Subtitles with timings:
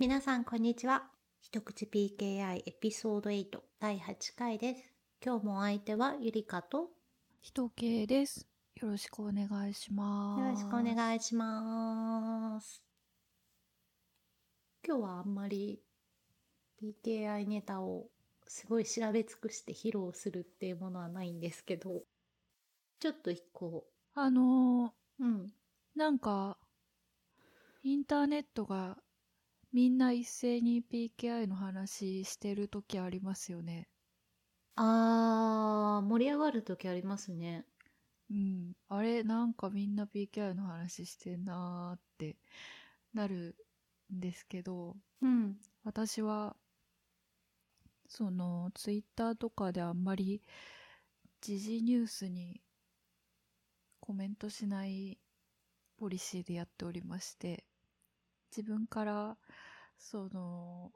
[0.00, 1.10] 皆さん、こんにちは。
[1.40, 4.94] 一口 PKI エピソード8第8回です。
[5.20, 6.90] 今日もお相手はゆりかと
[7.42, 8.46] 人系です。
[8.76, 10.40] よろしくお願いします。
[10.40, 12.80] よろしくお願いします。
[14.86, 15.80] 今日はあんまり
[16.80, 18.06] PKI ネタを
[18.46, 22.02] すごい調べ尽くして披露するっていうものはないんですけど、
[23.00, 23.84] ちょっと一個、
[24.14, 25.48] あのうん、ー
[25.96, 26.56] なんか、
[27.82, 28.96] インターネットが
[29.72, 33.88] みんな一斉に PKI の話してる時ありますよね。
[34.76, 37.66] あー、盛り上がる時ありますね。
[38.30, 38.72] うん。
[38.88, 42.36] あれ、なんかみんな PKI の話してんなーって
[43.12, 43.56] なる
[44.12, 46.56] んですけど、うん、私は、
[48.08, 50.42] その、ツイッターとかであんまり
[51.40, 52.60] 時事ニュースに
[54.00, 55.18] コメントしない
[55.98, 57.67] ポリシーでやっておりまして、
[58.50, 59.38] 自分から、
[59.98, 60.92] その、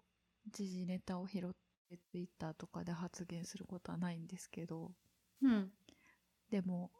[0.49, 1.53] 時事ネタを拾っ
[1.89, 4.95] てツイッターとかで発言することはないんですけど、
[5.43, 5.73] うん、
[6.51, 6.93] でも、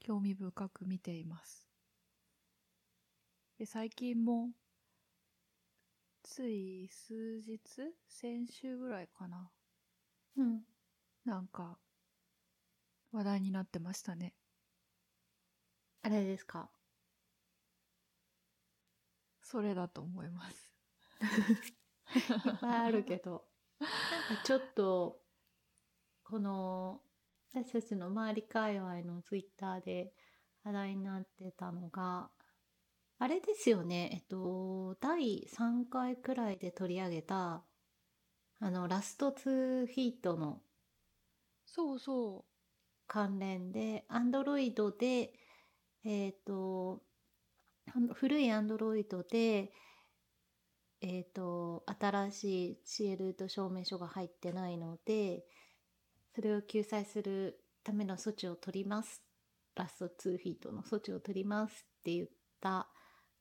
[0.00, 1.70] 興味深く見ています。
[3.58, 4.50] で、最近も、
[6.22, 7.60] つい数日
[8.08, 9.52] 先週ぐらいかな
[10.36, 10.64] うん。
[11.24, 11.80] なんか、
[13.12, 14.34] 話題になってましたね。
[16.02, 16.70] あれですか？
[19.50, 20.72] それだと思います。
[22.14, 23.44] いっぱいあるけど、
[23.80, 25.20] なんかちょっと、
[26.22, 27.00] この、
[27.52, 30.12] 私たちの周り界隈のツイッターで
[30.62, 32.30] 話題になってたのが、
[33.18, 37.64] あれですよね、えっと、第3回くらいで取り上げた、
[38.60, 40.60] あの、ラスト2フィートの
[41.66, 42.44] そうそ
[43.06, 45.32] 関連で、アンドロイドで、
[46.04, 47.02] えっ、と、
[48.14, 49.72] 古いアンドロイドで、
[51.00, 55.44] えっ、と、新しい CL ルート証明書が入ってないので、
[56.34, 59.22] それを救済するための措置を取ります。
[59.74, 62.28] ラスト2フィートの措置を取りますって言っ
[62.60, 62.88] た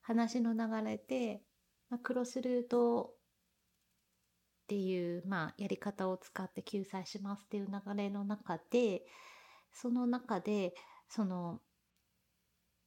[0.02, 1.42] 話の流れで、
[1.90, 9.04] まあ、クロスルートっていう、まあ、やり方を使って救済しますっていう流れの中で、
[9.74, 10.74] その中で、
[11.09, 11.59] その、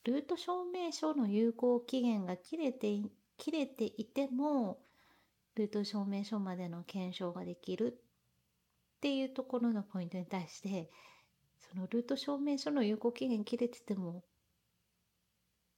[0.04, 4.80] ルート証明書の有効期限が切れてい、切れていても、
[5.54, 7.98] ルート証明書までの検証ができる
[8.96, 10.90] っていうところのポイントに対して、
[11.58, 14.24] そのルート証明書の有効期限切れてても、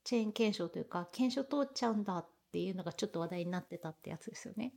[0.05, 4.75] チェーン検証というか、検証通っちゃうんだっていうのがちょっと話題になってたってやつですよね。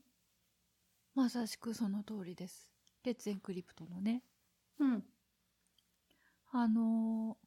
[1.15, 1.19] う。
[1.19, 2.69] まさしくその通りです。
[3.03, 4.23] レッツエンクリプトのね。
[4.79, 5.03] うん。
[6.51, 7.46] あのー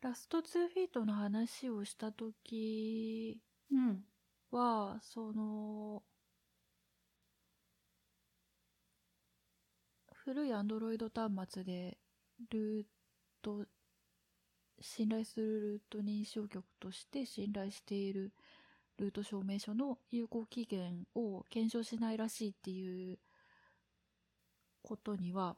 [0.00, 4.04] ラスト2フィートの話をしたときうん。
[4.50, 6.02] は、その、
[10.12, 11.98] 古い Android 端末で
[12.50, 12.86] ルー
[13.42, 13.66] ト、
[14.80, 18.32] 信頼するルート認証局として信頼している
[18.98, 23.18] ルート証明書の有効期限を検証しないらしいっていう
[24.82, 25.56] ことには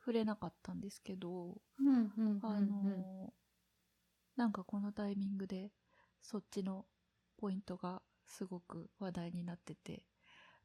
[0.00, 1.86] 触れなかったんですけど、うん。
[1.86, 2.12] うん。
[2.16, 2.42] うん。
[2.42, 3.34] あの、
[4.36, 5.72] なんかこのタイミングで
[6.20, 6.86] そっちの
[7.36, 10.04] ポイントがすごく話題になってて、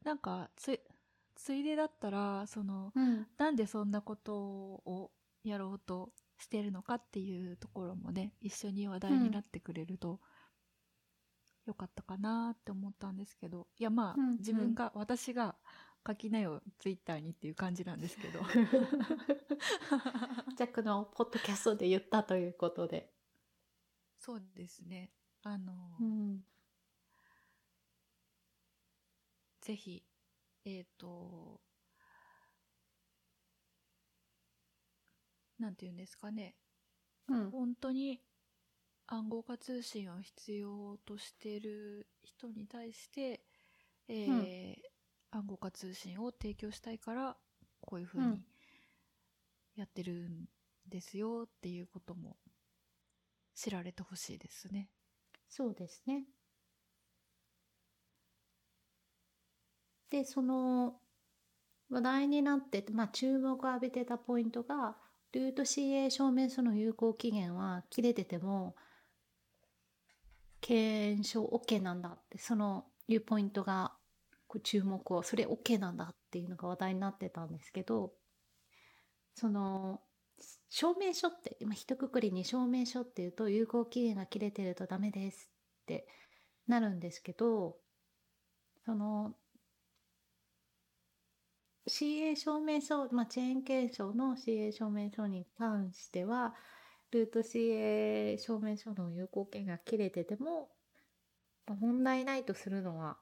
[0.04, 0.80] なんかつ、
[1.34, 3.26] ついでだったら、その、うん。
[3.38, 5.12] なんでそんなことを
[5.44, 10.20] やろうとしてるのかっていうところもね、一緒に話題になってくれると、
[11.66, 15.56] よかったかなって思ったんですけど、いやまあ、うんうん自分が、私が
[16.06, 18.40] 書きなよ、ツイッターにっていう感じなんですけど。
[20.56, 23.12] ジャックのポッドキャストで言ったということで。
[24.18, 25.10] そうですね。
[25.42, 26.40] あの、ん。
[29.60, 30.04] ぜひ、
[30.64, 31.60] えっ、と、
[35.58, 36.54] なんて言うんですかね。
[37.28, 37.50] うん。
[37.50, 38.20] 本当に
[39.06, 43.40] 暗号化通信を必要としている人に対して、
[44.08, 44.95] えー
[45.30, 47.36] 暗号化通信を提供したいから、
[47.80, 48.44] こういうふううんに
[49.76, 50.48] やってるん
[50.88, 52.36] ですよっていうことも
[53.54, 54.90] 知られてほしいですね。
[55.48, 56.24] そうですね。
[60.10, 61.00] で、その
[61.90, 64.96] 話題になってて、まあ注目を浴びてたポイントが、
[65.32, 68.76] ルート CA 証明書の有効期限は切れてても、
[70.60, 73.95] 検証 OK なんだって、そのいうポイントが、
[74.60, 78.12] 注目を、それ OK なんだっていうのが話題になってたんですけど、
[79.34, 80.00] その、
[80.68, 85.50] 証明書って、今一括りに証明書っていうと有効期限が切れてるとダメです
[85.82, 86.06] って
[86.66, 87.76] なるんですけど、
[88.84, 89.34] その
[91.88, 96.54] CA 証明書、まあ、チェーン検証の CA 証明書に関しては、
[97.12, 100.68] ルート CA 証明書の有効権が切れてても、
[101.68, 103.18] 問題ないとするのは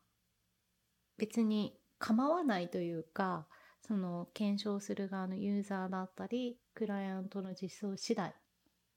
[1.19, 3.47] 別に構わないというか、
[3.87, 8.35] その検証する側のユーザーだったり、クライアントの実装次第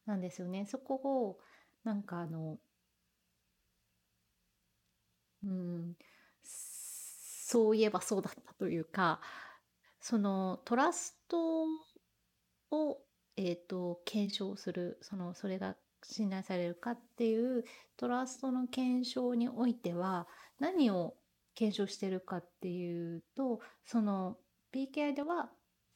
[0.06, 0.66] なんですよね。
[0.66, 1.40] そこを、
[1.84, 2.58] なんかあの、
[5.44, 5.96] うん、
[6.44, 9.22] そういえばそうだったというか、
[10.00, 11.66] そのトラスト
[12.72, 13.00] を、
[13.36, 17.63] えっと、検証する、その、それが信頼されるかっていう
[17.98, 20.28] トラストの検証においては、
[20.60, 21.16] 何を
[21.57, 24.38] 検証してるかっていうと、その
[24.71, 25.50] PKI では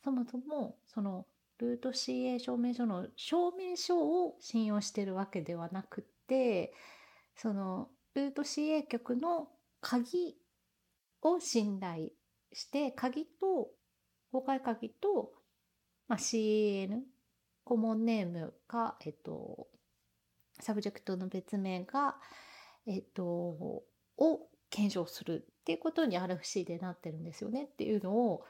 [0.03, 1.27] そもそもその
[1.59, 6.73] ルート CA 証明書の証明書を信用してるわけではなくて、
[7.35, 9.49] そのルート CA 局の
[9.81, 10.35] 鍵
[11.21, 12.09] を信頼
[12.51, 13.69] して、鍵と、
[14.31, 15.31] 公開鍵と、
[16.07, 17.03] まあ、CAN、
[17.63, 19.67] コモンネームか、えっと、
[20.59, 22.15] subject の別名が、
[22.87, 23.83] えっと、を
[24.71, 28.43] 検証するっていうことに RFC でなってるんですよねっていうのを、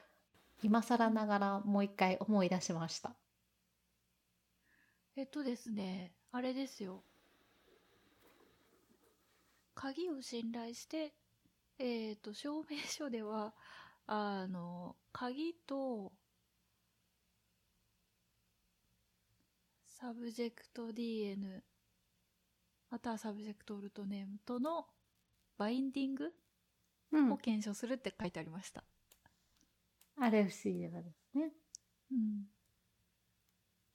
[0.62, 3.14] 今更ながらもう一回思い出しました。
[5.14, 7.04] えっとですね、あれですよ。
[9.74, 11.12] 鍵を信頼して、
[11.78, 13.52] えっ、と、証明書では、
[14.06, 16.12] あの、鍵と、
[19.86, 21.60] subject DN、
[22.90, 24.86] または subject alt name との
[25.58, 26.32] バインディング
[27.12, 27.36] を。
[27.36, 28.84] 検証するって書いてありました。
[30.20, 31.52] RFC ではですね。
[32.12, 32.46] うん。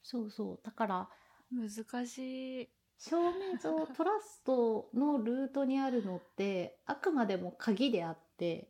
[0.03, 0.59] そうそう。
[0.63, 1.09] だから、
[1.51, 2.69] 難しい。
[2.99, 8.69] 証明書 trust のルートにあるのってあくまでも鍵であって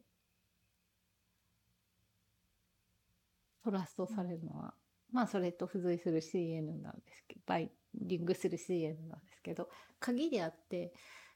[3.63, 4.73] トラストされるのは、
[5.11, 9.69] まあそれと付随する CN なんですけどバイリングする CN なんですけど
[9.99, 10.93] 鍵であって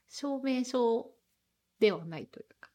[0.09, 1.11] 証明書
[1.79, 2.70] ではないというか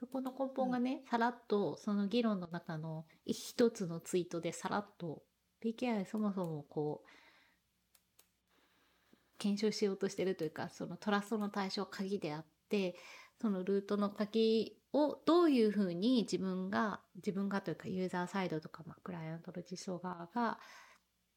[0.00, 5.22] そこの根本がね、さらっとその議論の中の一つのツイートでさらっと
[5.62, 7.08] PKI そもそもこう
[9.38, 12.96] 検証しようとしてるというかそのトラストの対象は鍵であって
[13.40, 20.58] そのルートの鍵をどういうふうに自分が自分がというかユーザーサイドとか、まあ、クライアントの実装側が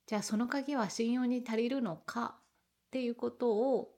[0.07, 3.89] じゃあその鍵は信用に足りるのかっていうことを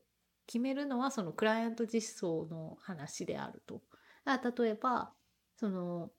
[0.47, 3.81] 決めるのはそのクライアント実装の話であると。
[4.25, 5.11] だから例えば
[5.57, 6.11] その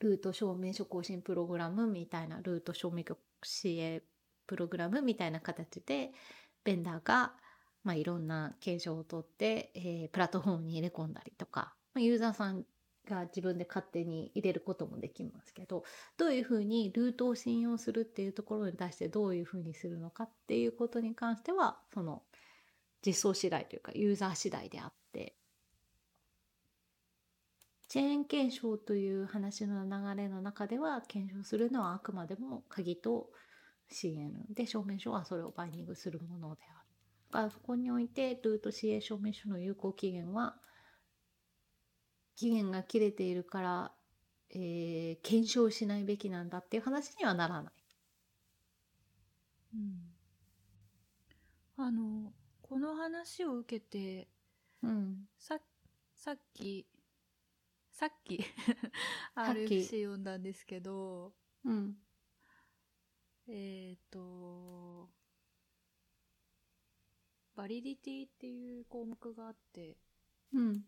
[0.00, 4.02] ルート証明書更新プログラムみたいなルート証明書支援
[4.46, 6.12] プログラムみたいな形で
[6.64, 7.32] ベンダーが、
[7.84, 12.64] まあ、いろんな検証を取って、えープラットフォームに入れ込んだりとか、まあ、ユーザーさん
[13.08, 15.84] が自分で勝手に入れることもできますけど
[16.16, 22.22] どういうふうにルートを信用するっていうところに対してどういうふうにするのかっていうことに関してはその
[23.04, 25.34] 実装次第というかユーザー次第であって
[27.88, 33.30] チェーン検証という話の流れの中では検証するのはあくまでも鍵と
[33.88, 36.86] CN で証明書はそれをバインディングするものである。
[37.30, 40.56] だからそこにおいてルート CA 証明書の有効期限は
[42.36, 43.92] 期限が切れているから、
[44.50, 47.72] えー検証しないべきなんだっていう話にはならない。
[49.72, 50.14] うん。
[51.76, 52.32] あの、
[52.62, 54.28] この話を受けて、
[54.82, 55.28] うん。
[55.38, 55.58] さ、
[56.14, 56.86] さっき、
[57.98, 58.38] さっき、
[59.34, 61.32] RFC 読んだんですけど、
[61.64, 61.96] うん。
[63.48, 65.10] えっ、と、
[67.56, 69.96] バリディティっていう項目があって、
[70.52, 70.84] うん。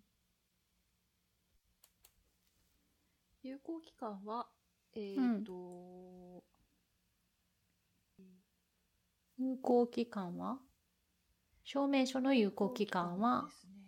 [3.42, 4.46] 有効期間は、
[4.94, 6.44] えっ、と、
[9.36, 10.60] 有効期間は？
[11.64, 13.48] 証明書の有効期間は？
[13.66, 13.79] ね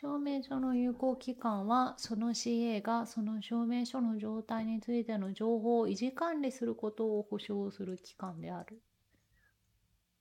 [0.00, 8.80] 証明書の有効期間はその CA がその証明書の状態についての情報を維持管理することを保証する期間である。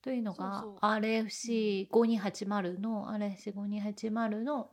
[0.02, 4.72] というのがそうそう RFC5280 の RFC5280 の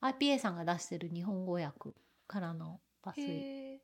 [0.00, 1.90] IPA さんが出してる日本語訳
[2.26, 3.80] からの抜粋。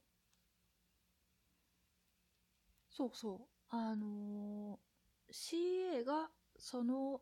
[2.91, 3.41] そうそう。
[3.69, 4.91] あのー
[5.33, 6.29] CA が
[6.59, 7.21] その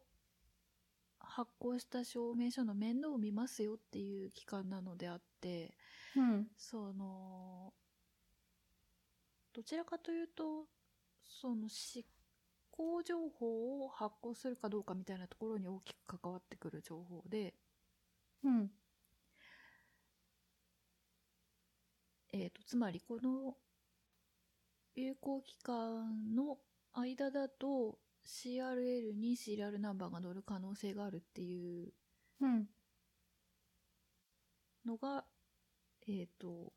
[1.20, 5.74] 発行した証明書の面倒を見ますよっていう期間なのであって、
[6.16, 6.46] うん。
[6.56, 7.72] その、
[9.52, 10.66] どちらかというと、
[11.24, 12.04] その執
[12.70, 17.54] 行情報を発行するかどうかみたいなところに大きく関わってくる情報で、
[18.44, 18.70] うん。
[22.32, 23.56] えー、とつまりこの
[24.94, 26.58] 有効期間の
[26.92, 27.98] 間だと
[28.28, 31.92] CRL にシリアルナンバーが乗る可能性があるっていう
[32.40, 32.68] うん。
[34.84, 35.24] のが、
[36.06, 36.72] えっ、と、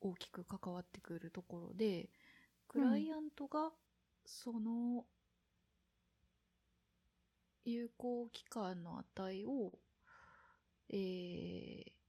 [0.00, 2.08] 大きく関わってくるところで、
[2.66, 3.72] クライアントが
[4.24, 5.04] その
[7.64, 9.72] 有効期間の値を、
[10.88, 12.00] えー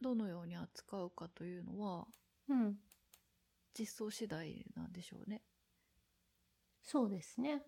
[0.00, 2.06] どのように扱うかというのは
[2.48, 2.76] うん。
[3.78, 5.42] 実装次第なんでしょうね。
[6.82, 7.62] そうですね。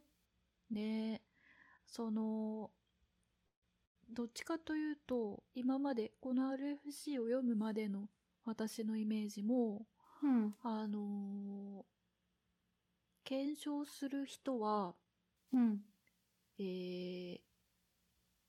[0.71, 1.23] で、
[1.87, 2.71] その、
[4.09, 8.09] どっちかというと、今までこの RFC を読むまでの
[8.45, 9.87] 私のイメージも、
[10.23, 10.55] うん。
[10.63, 11.85] あのー
[13.25, 14.95] 検証する人は、
[15.53, 15.81] うん。
[16.59, 17.41] えー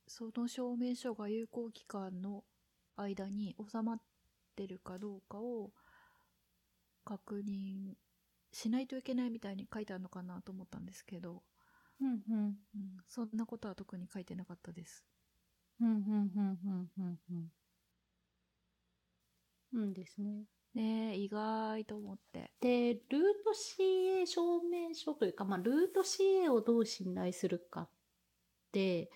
[0.08, 2.46] その証明書が有効期間の
[2.96, 4.02] 間に収まっ
[4.56, 5.72] てるかどうかを
[7.06, 7.96] 確認
[8.54, 11.44] しないといけないみたいに書いてあるのかなと思ったんですけど、
[12.02, 12.24] うん。
[12.30, 12.58] うん。
[12.76, 15.06] うん、そんなことは特に書いてなかったです。
[15.82, 15.90] うん。
[15.90, 15.98] うん。
[16.36, 16.60] うん。
[16.66, 16.92] うん。
[16.98, 17.20] うん。
[17.32, 17.52] うん。
[19.74, 20.46] うんですね。
[20.74, 22.52] ねえ、意外と思って。
[22.60, 27.90] で、ルート CA 証明書というか、まあ、ルート CA をどう信頼するかっ
[28.72, 29.12] て、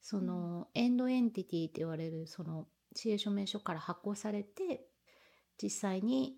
[0.00, 4.86] その、エンドエンティティって言われる、その CA 証明書から発行されて、
[5.62, 6.36] 実際に、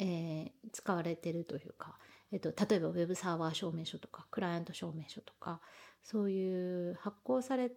[0.00, 1.98] えー使われてるというか、
[2.32, 5.60] えっと、例えば Web サーバー証明書とか、クライアント証明書とか、
[6.02, 7.72] そういう発行され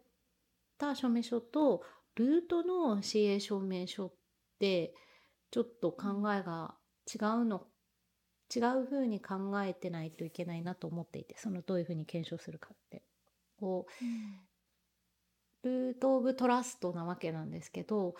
[0.77, 1.83] た証明書と、
[2.15, 4.13] ルートの CA 証明書っ
[4.59, 4.93] て、
[5.49, 6.75] ちょっと考えが
[7.11, 7.65] 違うの、
[8.55, 13.03] 違う風に考えてないといけないなと思っていて、そのどういう風に検証するかって。
[13.59, 13.87] こ
[15.63, 18.13] う、ルートオブトラストなわけなんですけど、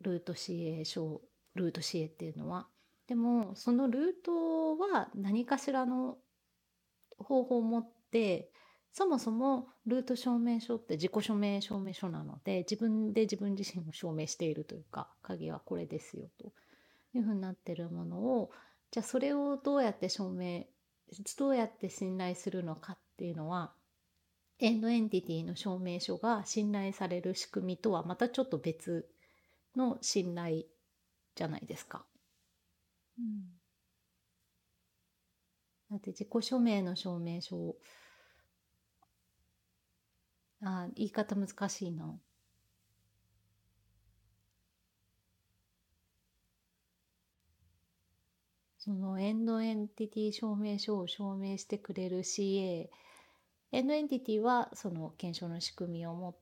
[0.00, 1.20] ルート CA 証、
[1.54, 2.68] ルート CA っていうのは。
[3.06, 6.16] でも、そのルートは何かしらの
[7.18, 8.50] 方法を持って、
[8.92, 16.52] そもそもルート証明書って自己署名証明書なので、自分で自分自身を証明しているというか、鍵はこれですよと
[17.12, 18.50] いうふうになってるものを、
[18.90, 20.64] じゃあそれをどうやって証明、
[21.36, 23.74] どうやって信頼するのかっていうのは、
[24.60, 29.08] エンドエンティティの証明書が信頼される仕組みとはまたちょっと別
[29.76, 30.62] の信頼
[31.34, 32.06] じゃないですか。
[33.18, 33.44] うん。
[35.90, 37.76] だって自己署名の証明書を
[40.62, 42.18] あ言い方難しいな。
[48.78, 52.90] そのエンドエンティティ証明書を証明してくれる CA
[53.72, 56.36] エンドエンティティはその検証の仕組みを持っ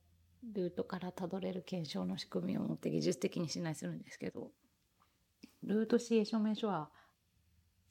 [0.54, 4.50] ルートからたどれる検証の仕組みを持って技術的に信頼するんですけど
[5.64, 6.88] ルート CA 証明書は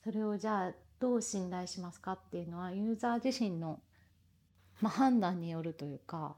[0.03, 3.79] それをじゃあどう信頼しますかっていうのはユーザー自身の、
[4.81, 6.36] まあ、判断によるというか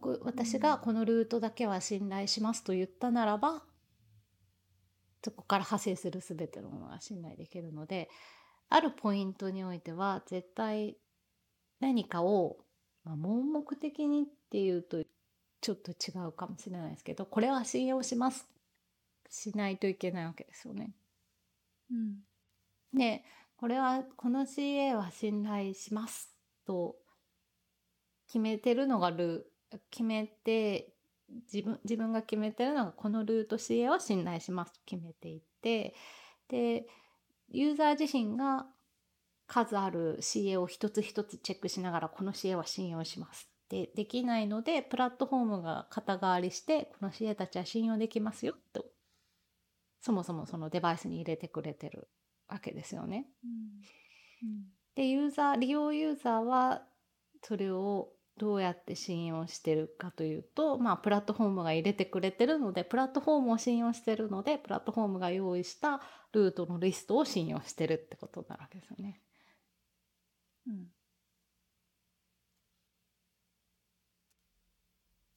[0.00, 3.62] こ私がこのルートだけは信頼しますと言ったならば
[5.24, 8.10] そこから派生する全てのものが信頼できるので
[8.68, 10.96] あるポイントにおいては絶対
[11.80, 12.58] 何かを、
[13.04, 15.02] まあ、盲目的にっていうと
[15.60, 18.46] ちょっと違うかもしれないですけどこれは信用します
[19.34, 20.94] しないといけないわけですよね。
[21.90, 22.18] うん。
[22.96, 23.24] で
[23.56, 26.30] これはこの CA は信頼します
[26.66, 26.96] と
[28.26, 30.92] 決めてるのがルー決めて
[31.52, 35.94] 自分自分が決めてるのがこのルート CA は信頼しますと決めていて
[36.48, 36.86] で
[37.48, 38.66] ユーザー自身が
[39.48, 48.84] 数ある CA を一つ一つチェックしながらこの CA は信用しますってできないのでプラットフォームが肩代わりしてこの CA たちは信用できますよと
[50.04, 52.08] そもそもそのデバイスに入れてくれてる
[52.46, 53.26] わけですよね。
[54.42, 54.66] うん。
[54.94, 56.82] でユーザー利用ユーザーは
[57.42, 66.02] それをどうやって信用してるかというとまあプラットフォームが入れてくれてるのでプラットフォームを信用してるのでプラットフォームが用意した
[66.34, 69.22] ルートのリストを信用してるってことになるわけですよね。
[70.66, 70.86] うん。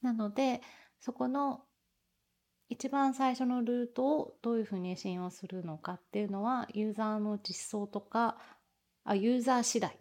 [0.01, 0.61] なので
[0.99, 1.61] そこの
[2.69, 8.37] 一番最初のルートをどういうふうに信用するのかっていうのはユーザーの実装とか
[9.03, 9.97] あユーザー次第。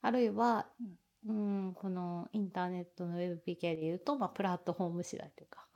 [0.00, 0.66] あるいは、
[1.26, 5.66] うん、このインターネットの WebPK でいうと、まあ、プラットフォーム次第というか、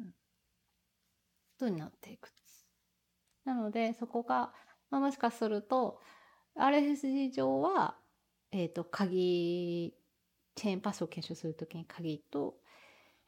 [0.00, 0.06] うん。
[0.06, 0.12] こ
[1.58, 2.32] とになっていく。
[3.48, 4.52] なのでそこが、
[4.90, 6.00] まあ、もしかすると
[6.54, 7.96] RSG 上は、
[8.50, 9.94] えっ、と鍵
[10.54, 12.56] チェーンパスを検証するときに鍵と、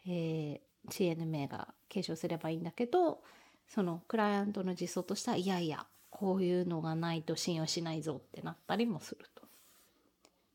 [0.06, 3.20] えー、CN 名が継承すればいいんだけど
[3.68, 9.42] そのクライアントの実装としてはいやいやこういうのがないと信用しないぞってなったりもすると。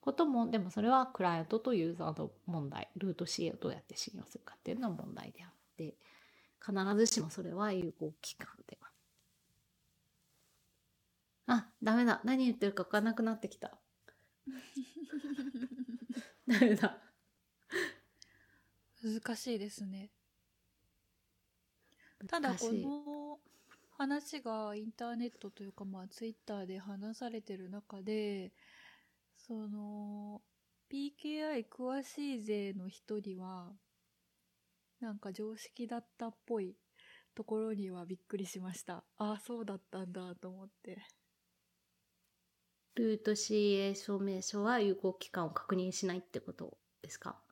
[0.01, 5.95] こともでもそれはクライアントとユーザーの問題ルート C をどうやって信用するかっていうのは問題であって
[6.63, 8.89] 必ずしもそれは有効期間では。
[11.47, 12.21] あダメだ。
[12.23, 13.75] 何言ってるか分かんなくなってきた。
[16.47, 17.04] ダメだ
[19.05, 20.09] 難しいですね。
[22.27, 23.39] ただこの
[23.99, 28.51] 話がインターネットというかまあツイッターで話されてる中で
[29.37, 30.41] その
[30.91, 33.73] PKI 詳しい勢の一人は
[34.99, 36.75] なんか常識だったっぽい
[37.35, 39.03] ところにはびっくりしました。
[39.17, 40.97] ああそうだったんだと思って。
[42.95, 47.44] ルート CA 証明書は有効期間を確認しないってことですか？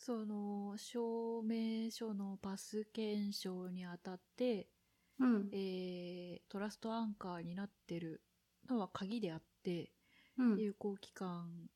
[0.00, 4.70] その証明書のパス検証にあたって、
[5.18, 5.48] うん。
[5.52, 8.22] えー trust anchor になってる
[8.66, 9.92] のは鍵であって、
[10.38, 10.58] うん。
[10.58, 11.68] 有効期間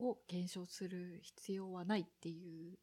[0.00, 2.76] を検証する必要はないっていう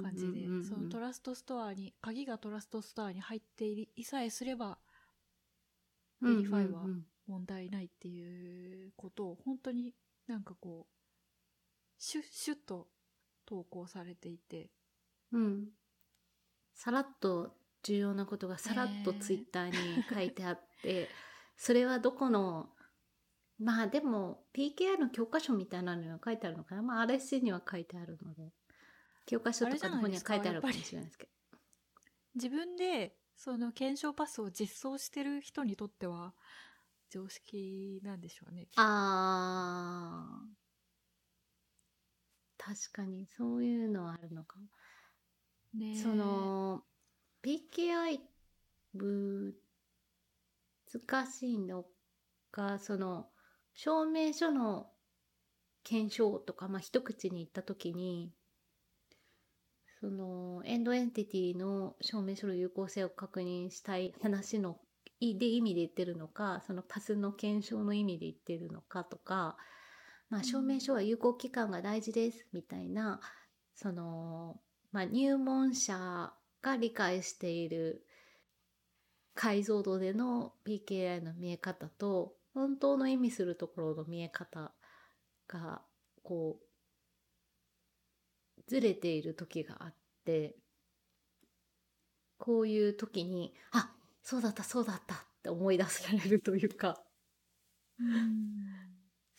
[0.00, 4.78] 感じで、そのトラストストアに鍵が trust store に入っていさえすれば
[6.22, 6.86] verify は
[7.26, 9.92] 問題ないっていうことを本当に
[10.28, 10.99] なんかこう
[12.00, 12.88] シュッシュッと
[13.46, 14.70] 投稿されていて。
[15.30, 15.42] うん。
[15.42, 15.68] うん
[16.72, 19.72] さらっと重要なことがさらっとツイッターに
[20.08, 21.10] 書いてあって、
[21.58, 22.70] それはどこの
[23.58, 26.80] まあでも PKI の教科書みたいなのには書いてあるのかな。
[26.80, 28.54] まあ RSC には書いてあるので。
[29.26, 31.58] 教科書とかの方には書いてあるかもしれないですけど。
[32.34, 36.34] 自分でその検証パスを実装してる人にとっては
[37.10, 38.68] 常識なんでしょうね。
[38.76, 40.59] あー
[42.60, 44.66] 確かにそういうのはあるのかも。
[45.74, 46.02] ねえ。
[46.02, 46.84] その
[47.42, 48.20] PKI
[48.94, 49.54] 難
[51.26, 51.86] しいの
[52.52, 53.30] がその
[53.72, 54.92] 証明書の
[55.84, 58.34] 検証とか、まあ、一口に言った時に
[60.00, 64.78] そのエンドエンティティの証明書の有効性を確認したい話の
[65.20, 69.56] いで意味で言ってるのかそのパスの検証の意味で言ってるのかとか、
[70.30, 73.20] まあ、証明書は有効期間が大事ですみたいな
[73.74, 74.56] その、
[74.92, 78.06] まあ、入門者が理解している
[79.34, 84.72] 解像度での PKI の見え方と本当の意味するところの見え方
[85.48, 85.82] が
[86.22, 86.58] こ
[88.58, 90.54] うずれている時があって
[92.38, 93.90] こういう時にあ
[94.22, 97.02] そうだったそうだったって思い出されるというか。
[97.98, 98.89] うん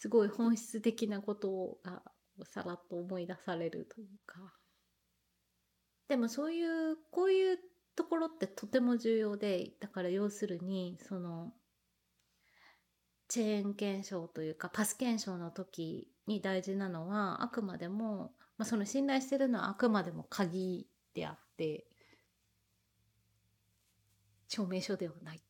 [0.01, 2.01] すごい本質的なことが
[2.43, 4.39] さらっと思い出されるというか。
[6.07, 7.59] でもそういうこういう
[7.95, 11.53] ところってとても重要でだから要するにその
[13.27, 21.85] チェーン検証というかパス検証の時に大事なのはあくまでも、まあ、その信頼してるのはあくまでも鍵であって
[24.47, 25.41] 証明書ではない。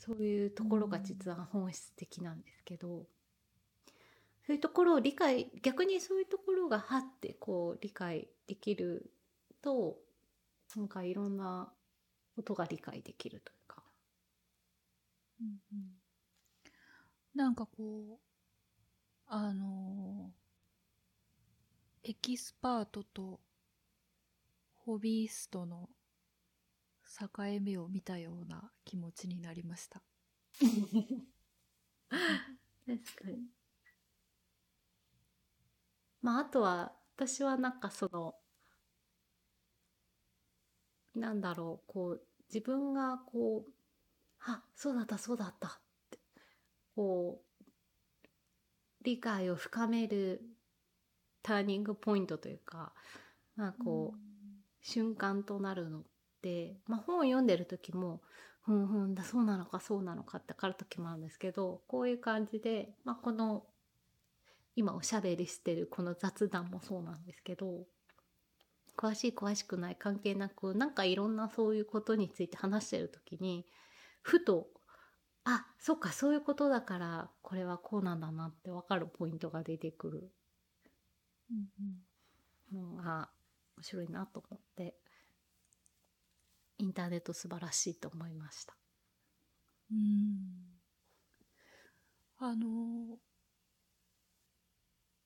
[0.00, 3.06] そういうところが実は本質的なんですけど、
[4.46, 9.12] そういうところを理解逆にそういうところがはってこう理解できる
[9.62, 9.98] と
[10.74, 11.70] なんかいろんな
[12.34, 13.82] ことが理解できるというか。
[15.40, 16.00] うんうん
[17.34, 18.30] なんかこう
[19.26, 20.32] あの
[22.02, 23.40] エキスパートと
[24.74, 25.88] ホビーストの
[27.18, 27.28] 境
[27.60, 30.02] 目を見たような気持ちになりました。
[32.10, 32.18] 確
[33.16, 33.48] かに。
[36.22, 38.34] まああとは私はなんかその
[41.14, 43.72] なんだろうこう自分がこう
[44.40, 45.72] あそうだったそうだったっ
[46.10, 46.18] て
[46.94, 47.64] こう
[49.02, 50.42] 理解を深める
[51.42, 52.94] ターニングポイントというか
[53.56, 54.18] まあこう、
[54.80, 56.04] 瞬間となるの
[56.86, 58.20] まあ、本を読んでる時も
[58.62, 63.64] ふんふんだそうなのかそうなのかって分かる時もあるんですけどこういう感じで、まあ、この
[64.76, 67.84] 今おしゃべりしてるこの雑談もそうなんですけど
[68.96, 73.66] 詳しい詳しくない関係なくなんかいろんなそういうことについて話してる時に
[74.22, 74.68] ふと
[75.44, 80.30] あそっかそういうことだからこれはこうなんだなって分かるポイントが出てくる
[81.50, 83.30] うんうんのが
[83.76, 84.94] 面白いなと思って。
[86.80, 88.74] インターネット素晴らしいと思いました。
[89.92, 90.80] うん。
[92.38, 93.18] あの、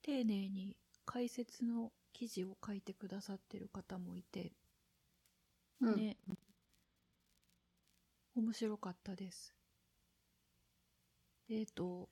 [0.01, 4.51] 丁寧に解説の記事を書いてくださってる方もいて、
[5.79, 6.17] うんね。
[8.35, 9.55] 面白かったです。
[11.47, 12.09] えっ、と、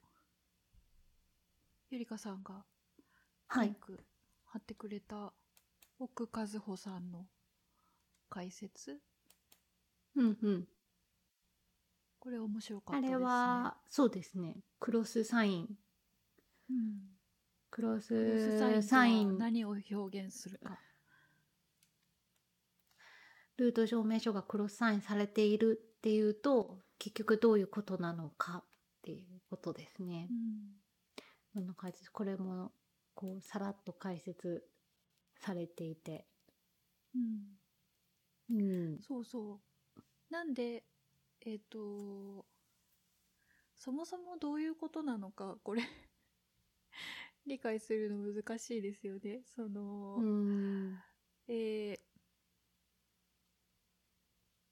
[1.90, 2.64] ゆりかさんが
[3.48, 3.68] はい。
[3.68, 4.00] リンク
[4.46, 5.34] 貼ってくれた
[6.00, 7.26] 奥和穂さんの
[8.30, 9.02] 解説
[10.16, 10.68] うんうん。
[12.20, 13.18] これ面白かったあですね。
[13.20, 14.64] れは、そうですね。
[14.80, 15.78] クロスサイン。
[16.70, 17.20] うん、
[17.70, 20.80] クロススサイン何を表現するか。
[23.58, 28.64] ルート証明書がクロスサインされているっていうと、結局どういうことなのかっ
[29.04, 30.34] ていうことですねう。
[30.34, 30.84] ん
[31.54, 32.10] こんな感じです。
[32.12, 32.72] これも、
[33.14, 34.64] こう、さらっと解説
[35.36, 36.26] されていて。
[37.14, 39.02] うん、うん。
[39.02, 39.73] そうそう。
[40.34, 40.84] なんで、
[41.42, 42.48] えっ、と、
[43.76, 45.84] そもそもどういうことなのか、これ
[47.46, 49.44] 理解するの難しいですよね。
[49.56, 51.04] その、うん。
[51.48, 52.00] えー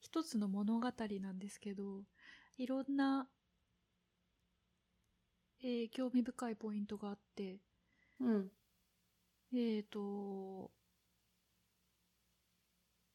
[0.02, 2.04] 一つの物語なんですけど、
[2.58, 3.30] いろんな、
[5.62, 7.62] えー興味深いポイントがあって、
[8.20, 8.52] うん。
[9.54, 10.72] えっ、と、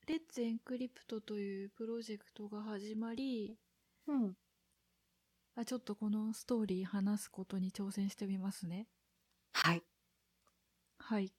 [0.06, 3.56] レッツエンクリプトというプロジェクトが始まり、
[4.06, 4.36] うん。
[5.56, 8.86] あちょっとこのストーリー話すことに挑戦してみますね。
[9.52, 9.82] はい。
[10.98, 11.32] はい。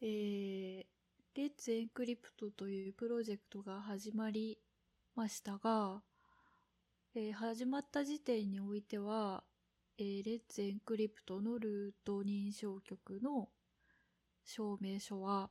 [0.00, 0.84] えー、
[1.34, 4.58] Let's Encrypt というプロジェクトが始まり
[5.16, 6.02] ましたが、
[7.16, 9.42] えー始まった時点においては、
[9.98, 13.48] えー Let's Encrypt のルート認証局の
[14.44, 15.50] 証明書は、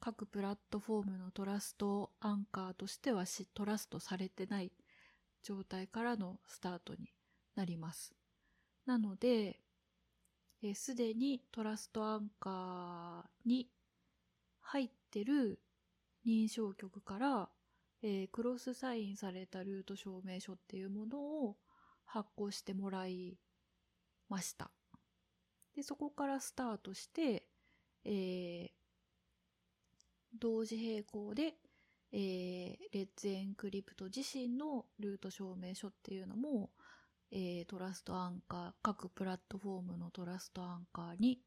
[0.00, 4.72] 各プラットフォームの trust anchor としてはし trust されてない
[5.42, 7.12] 状態からのスタートに
[7.54, 8.14] なります。
[8.86, 9.60] なので、
[10.74, 13.70] すでにトラストアンカーに
[14.60, 15.60] 入ってる
[16.26, 17.48] 認証局から、
[18.02, 21.56] えークロスサインされたルート証明書っていうものを
[22.06, 23.38] 発行してもらい
[24.28, 24.70] ました。
[25.74, 27.49] で、そこからスタートして、
[28.04, 28.70] えー
[30.38, 31.54] 同時並行で、
[32.12, 36.70] えー Let's Encrypt 自身のルート証明書っていうのも、
[37.32, 41.40] えー trust anchor、各プラットフォームの trust anchor に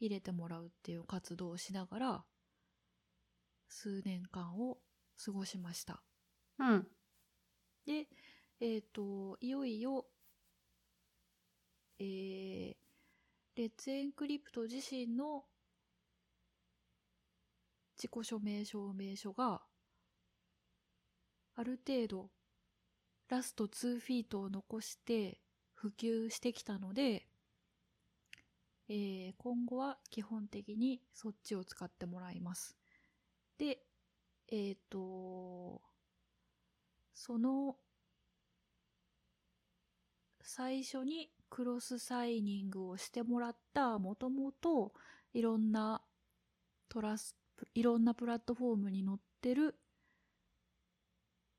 [0.00, 2.24] 入れてもらうっていう活動をしながら、
[3.68, 4.78] 数年間を
[5.24, 6.02] 過ごしました。
[6.58, 6.86] うん。
[7.86, 8.08] で、
[8.60, 10.06] えっ、と、いよいよ、
[11.98, 12.76] えー、
[13.56, 15.44] Let's Encrypt 自身の
[17.96, 19.62] 自己署名証明書が、
[21.54, 22.30] ある程度、
[23.28, 25.38] ラスト2フィートを残して
[25.72, 27.28] 普及してきたので、
[28.88, 32.76] えー今後は基本的にそっちを使ってもらいます。
[33.56, 33.78] で、
[34.50, 35.80] えっ、と、
[37.14, 37.76] その、
[40.42, 44.92] 最初にクロスサイニングをしてもらった、もともと
[45.32, 46.02] いろんな
[46.88, 47.36] トラス、
[47.76, 49.76] いろんなプラットフォームに載ってる、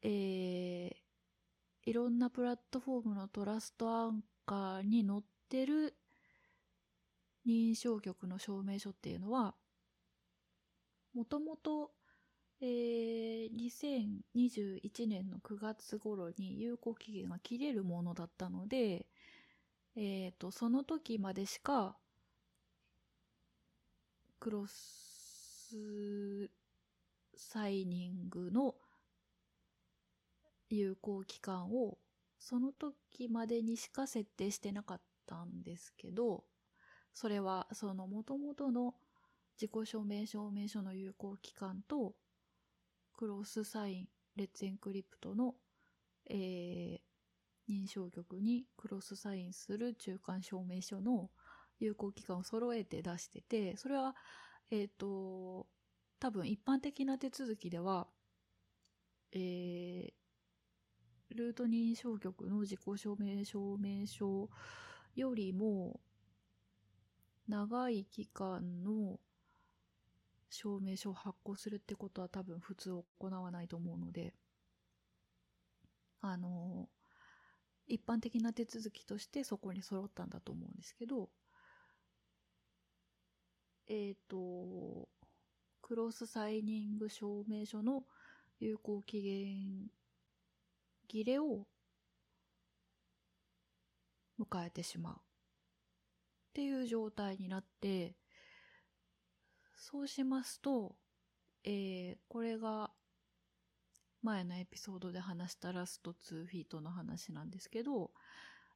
[0.01, 5.95] えー、いろんなプラットフォームのトラストアンカーに載ってる
[7.47, 9.55] 認証局の証明書っていうのは、
[11.13, 11.91] もともと、
[12.59, 13.49] えー、
[14.35, 19.05] 2021年の9月頃に有効期限が切れるものだったので、
[19.97, 21.95] えー、と、その時までしか、
[24.39, 26.49] クロス
[27.35, 28.75] サイニングの
[30.69, 31.97] 有効期間を
[32.39, 36.43] その時までにしか設定してなかったんですけど、
[37.13, 38.95] それはその元々の
[39.59, 42.13] 自己証明証明書の有効期間と
[43.13, 45.55] クロスサイン、レッツエンクリプトの、
[46.29, 47.04] えー
[47.69, 51.29] 認証局にクロスサインする中間証明書の
[51.79, 54.15] 有効期間を揃えて出してて、それは、
[54.71, 55.67] えっ、と、
[56.19, 58.07] 多分一般的な手続きでは、
[59.31, 60.25] えー
[61.29, 64.49] ルート認証局の自己証明証明書
[65.15, 65.99] よりも
[67.47, 69.19] 長い期間の
[70.49, 74.33] 証明書を発行するってことは多分普通行わないと思うので、
[76.21, 76.87] あの、
[77.87, 81.29] 一般的な手続きとしてそこに揃ったんだと思うんですけど、
[83.87, 85.07] えっ、と、
[85.81, 88.03] クロスサイニング証明書の
[88.59, 89.91] 有効期限
[91.07, 91.67] 切れを
[94.39, 95.17] 迎えてしまうっ
[96.53, 98.15] ていう状態になって
[99.75, 100.95] そうしますと、
[101.63, 102.89] えー、これが
[104.25, 108.09] 前のエピソードで話したラスト2フィートの話なんですけど、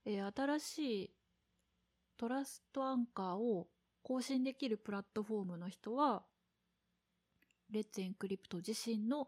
[0.05, 1.11] えー、新しい
[2.17, 3.67] trust anchor を
[4.03, 6.23] 更新できるプラットフォームの人は、
[7.71, 9.27] Let's Encrypt 自身の、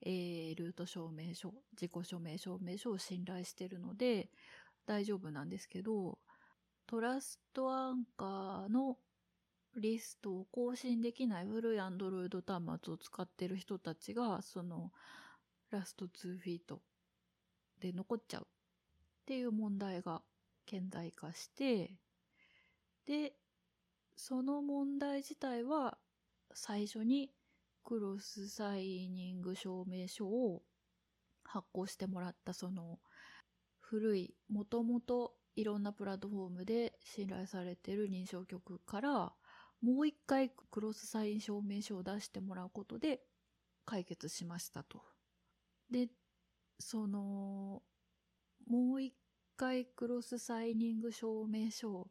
[0.00, 4.30] えー、ルート証明書、自己署名証明書を信頼してるので
[4.86, 6.18] 大丈夫なんですけど、
[6.86, 8.96] trust anchor の
[9.76, 14.90] リストを更新できない古い Android 端末を使ってる人たちが、その
[15.72, 16.80] ラスト2フィート
[17.80, 18.46] で残っちゃうっ
[19.26, 20.22] ていう問題が
[20.66, 21.96] 顕在化して、
[23.06, 23.34] で、
[24.16, 25.98] その問題自体は
[26.54, 27.30] 最初に
[27.82, 30.62] クロスサイニング証明書を
[31.44, 33.00] 発行してもらったその
[33.80, 39.32] 古い、もともといろんなプラットフォームで信頼されてる認証局から
[39.82, 43.20] もう一回クロスサイン証明書を出してもらうことで
[43.84, 45.11] 解決しましたと。
[45.92, 46.08] で、
[46.80, 47.82] その、
[48.66, 49.14] もう一
[49.56, 52.10] 回クロスサイニング証明書を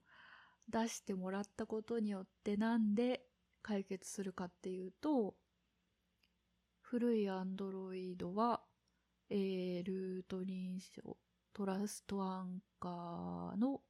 [0.70, 3.26] 出してもらったことによってなんで
[3.62, 5.36] 解決するかっていうと、
[6.82, 8.62] 古いアンドロイドは、
[9.30, 11.18] えー、ルート認証、
[11.54, 13.82] トラストアンカーの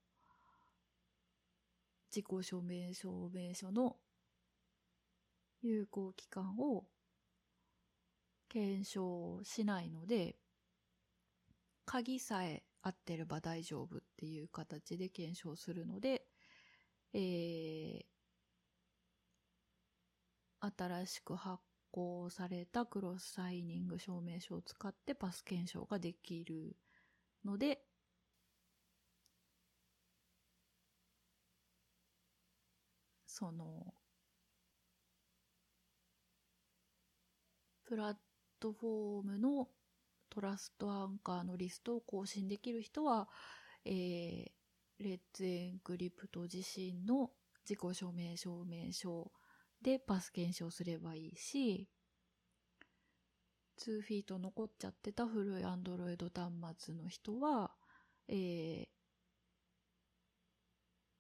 [2.10, 3.98] 自己証明証明書の
[5.62, 6.86] 有効期間を
[8.52, 10.36] 検証しないので、
[11.86, 16.26] 鍵さえ合ってれば大丈夫っていう形で検証するので、
[17.14, 18.02] えー、
[20.78, 26.76] 新しく発行されたクロスサイニング証明書を使ってパス検証ができる
[27.46, 27.86] ので、
[33.26, 33.94] その、
[37.86, 38.31] プラッ
[38.62, 39.68] トフォームの
[40.30, 43.28] トラストアンカーのリストを更新できる人は、
[43.84, 44.46] えー、
[45.00, 47.32] レッツエンクリプト自身の
[47.68, 49.32] 自己証明証明書
[49.82, 51.90] でパス検証すればいいし、
[53.80, 57.72] 2フィート残っちゃってた古い Android 端末の人は、
[58.28, 58.88] えー、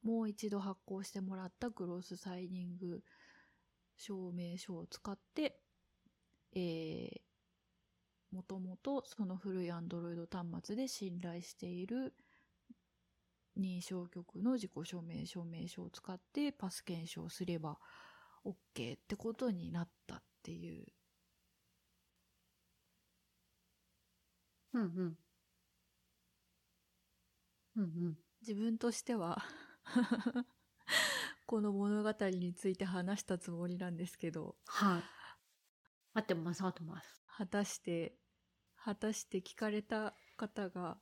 [0.03, 3.01] もう一度発行してもらったクロスサイニング
[3.97, 5.59] 証明書を使って、
[6.53, 7.21] えー、
[8.31, 12.13] もともとその古い Android 端末で信頼している
[13.57, 17.77] 認証局の自己証明証明書を使ってパス検証すれば
[18.45, 20.85] OK ってことになったっていう。
[24.73, 25.17] うんうん。
[27.75, 28.17] うんうん。
[28.41, 29.43] 自分としては
[31.45, 34.55] この物語について話したつもりなんですけど。
[34.65, 35.03] はい。
[36.13, 37.21] 合ってます、合ってます。
[37.37, 38.15] 果たして、
[38.83, 40.97] 果たして聞かれた方が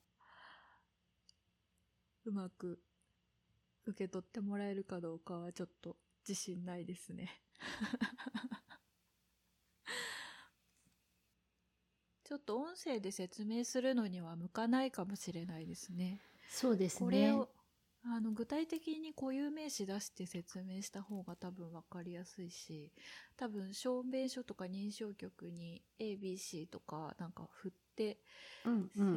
[2.26, 2.80] うまく
[3.86, 5.96] 受け取ってもらえるかどうかはちょっと
[6.28, 7.42] 自信ないですね
[12.24, 16.22] ちょっと音声で説明するのには向かないかもしれないですね。
[16.48, 17.00] そうですね。
[17.00, 17.50] これを
[18.06, 22.92] あの具体的に固有名詞出して説明した方が多分分かりやすいし
[23.36, 28.18] 多分証明書とか認証局に ABC とかなんか振って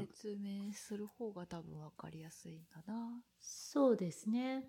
[0.09, 2.99] 説明する方が多分分かりやすいんだな。
[2.99, 4.64] うんうん、そうですね。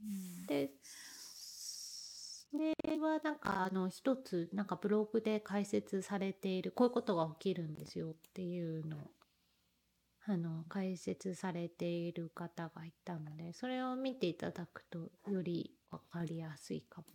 [0.00, 8.96] うん、でそれはなんかあの一つなんかブログで解説されているこういうことが起きるんですよっていうの
[10.28, 17.06] あの解説されている方がいたのでそれを見ていただくとより分かりやすいかも。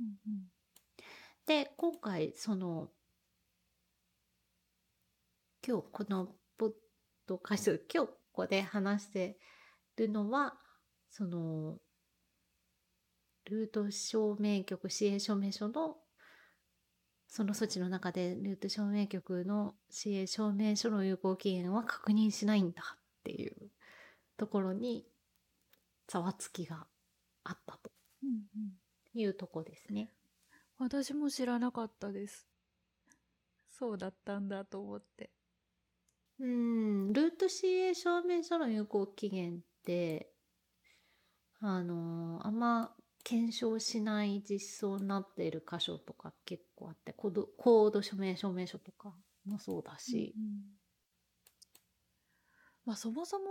[0.00, 0.42] うんうん、
[1.46, 2.90] で今回その
[5.64, 6.70] 今日このポッ
[7.26, 9.38] ドキャスト今日ここで話して
[9.96, 10.58] るのは
[11.08, 11.78] その
[13.44, 15.99] ルート証明局市営証明書の
[17.30, 23.70] その措置の中でルート証明局の市営証明書の有効期限は確認しないんだっていう
[24.36, 25.06] ところに
[26.08, 26.86] ざわつきが
[27.44, 27.92] あったと
[29.14, 30.12] いうとこですね。
[30.78, 32.48] うんうん、私も知らなかったです。
[33.70, 35.30] そうだったんだと思って。
[36.40, 40.32] うん、ルート CA 証明書の有効期限って、
[41.60, 42.92] あのあんま
[43.24, 50.80] 検証しない実装になっている箇所とか結構あってコードコード署名証明書とかもそうだし、うん
[52.86, 53.44] まあそもそも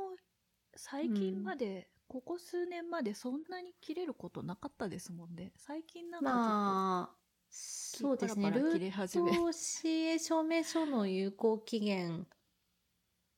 [0.75, 5.51] 最近まで、ここ数年までそんなに切れることなかったですもんね。
[5.55, 7.15] 最近なんかちょっと、まあ
[7.49, 8.51] そうですね。
[8.51, 9.17] ルート
[9.51, 12.27] CA 証明書の有効期限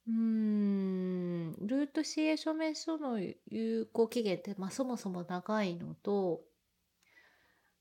[0.08, 1.56] うーん。
[1.68, 6.42] ルート CA 証明書の有効期限って、まあ、そもそも長いのと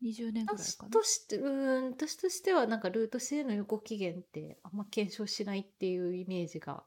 [0.02, 6.85] 20年ぐらい私としてうーん私としてはなんかルート CA の有効期限ってあんま検証しないっていうイメージが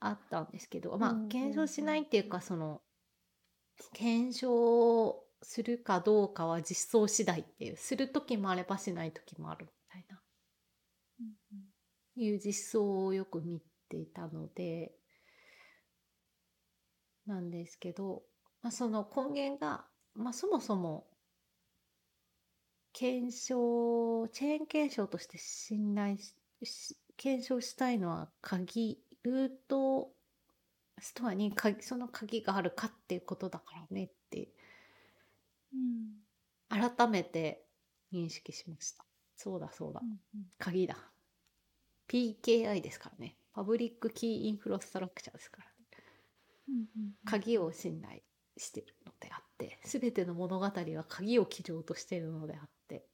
[0.00, 2.80] あったんですけどまあ検証しないっていうかその
[3.92, 10.20] 検証するかどうかは実装次第っていうする時もあればしない時もあるみたいな。
[11.20, 11.76] うんうん。
[12.18, 14.92] いう実装をよく見ていたので
[17.26, 18.22] なんですけど、
[18.62, 21.06] まあ、その根源が、まあ、そもそも
[22.92, 30.10] 検証チェーン検証として信頼しし検証したいのは鍵ルート
[30.98, 34.48] ストアに鍵その鍵があるかっていうことだからねって
[35.72, 36.26] うん。
[36.68, 37.64] 改めて
[38.12, 39.04] 認識しました。
[39.36, 40.00] そうだそうだ。
[40.02, 40.46] うんうん。
[40.58, 40.96] 鍵だ。
[42.08, 45.72] PKI ですからねパブリックキーインフラストラクチャーですからね。
[46.68, 48.20] うんうん鍵を信頼
[48.58, 53.08] しているのであって全ての物語は鍵を基準としているのであって。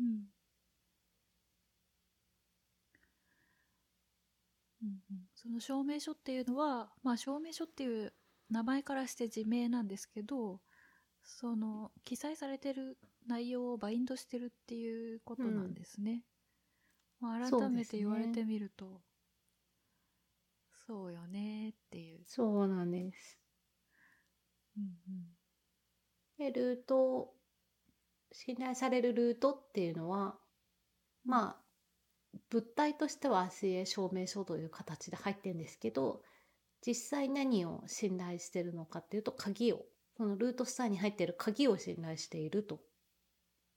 [0.00, 0.24] うん。
[4.82, 5.18] うんうん。
[5.36, 8.12] その証明書っていうのは、まあ、証明書っていう
[8.50, 10.60] 名前からして自明なんですけど
[11.22, 16.24] その記載されてる内容をバインドしてるっていうことなんですね。
[17.20, 19.00] まあ、改めて言われてみると
[20.86, 22.24] そうよねっていう。
[22.24, 23.38] そうなんです
[24.76, 25.36] うん
[26.38, 27.32] でルート
[28.32, 30.36] 信頼されるルートっていうのは
[31.24, 36.22] まあ物体としては CA 証明書という形で入ってるんですけど
[36.86, 42.80] 実際何を信頼してるのかっていうと鍵をそのルートスターに入っている鍵を信頼していると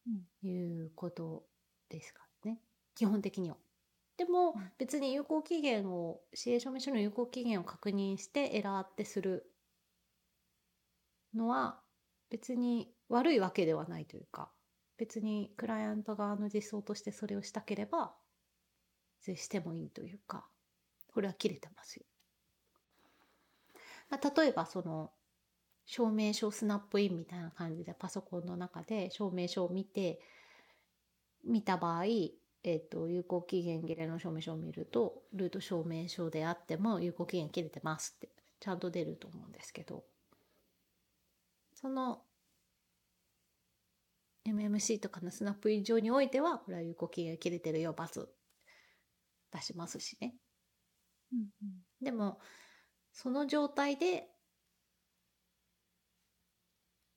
[0.08, 0.50] うんい
[0.86, 1.46] うこと
[1.90, 2.60] ですからね
[2.96, 3.58] 基本的には。
[4.18, 9.52] でもうん別に有効期限を CA 証明書の有効期限を確認してエラーってする
[11.34, 11.80] のは
[12.30, 14.52] 別に悪いわけではないというか
[14.98, 18.16] 別にクライアント側の実装としてそれをしたければ
[19.22, 20.48] してもいいというか
[21.08, 22.06] これは切れてますよ。
[24.10, 25.12] まあ例えばその
[25.86, 30.20] 証明書スナップインみたいな感じでパソコンの中で証明書を見て
[31.44, 32.04] 見た場合、
[32.68, 40.04] えっと有効期限切れの証明書を見るとルート証明書であっても有効期限切れてますってちゃんと出ると思うんですけど。
[41.74, 42.24] その
[44.46, 48.30] MMC とかのスナップイン上においてはこれは有効期限切れてるよバツ
[49.52, 50.36] 出しますしね。
[51.34, 52.04] うんうん。
[52.04, 52.40] でも
[53.12, 54.28] その状態で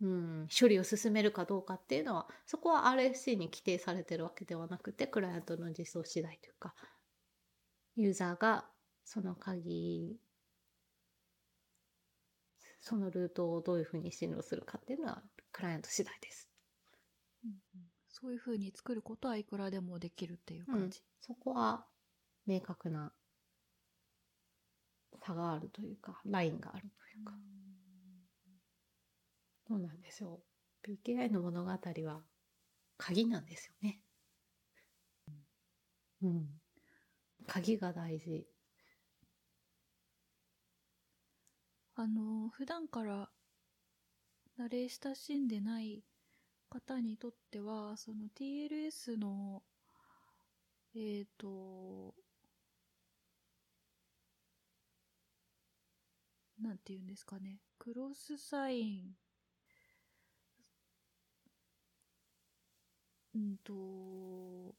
[0.02, 6.74] うん、処理を進めるかどうかっていうのはそこは RFC に規定されてるわけではなくてクライアントの実装次第というか
[7.96, 8.64] ユーザーが
[9.04, 10.16] その鍵
[12.80, 16.48] そのルートをどういうふうに進路するかっていうのはクライアント次第です。
[17.44, 21.86] うんうんそういうふうに作ることはいくらでもできるっていううん感じ。、そこは
[22.46, 23.12] 明確な
[25.22, 27.32] 差があるというかラインがあるというか
[29.70, 30.40] そうなんですよ。
[30.82, 32.24] PKI の物語は
[32.98, 34.00] 鍵なんですよね。
[36.22, 36.48] うん。
[37.46, 38.48] 鍵が大事。
[41.94, 43.30] あの普段から
[44.58, 46.02] 慣れ親しんでない
[46.68, 49.62] 方にとってはその TLS の
[50.96, 52.16] えっ、と
[56.60, 57.60] なんて言うんですかね。
[57.78, 59.14] クロスサイン
[63.34, 64.74] うんと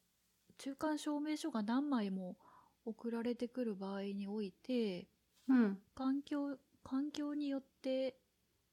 [0.58, 2.38] 中間証明書が何枚も
[2.86, 5.08] 送られてくる場合において
[5.48, 5.78] うん。
[5.96, 8.18] 環境環境によって、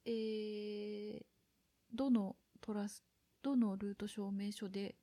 [0.05, 1.25] えー
[1.95, 3.03] どのトラス
[3.43, 4.97] どのルート証明書で、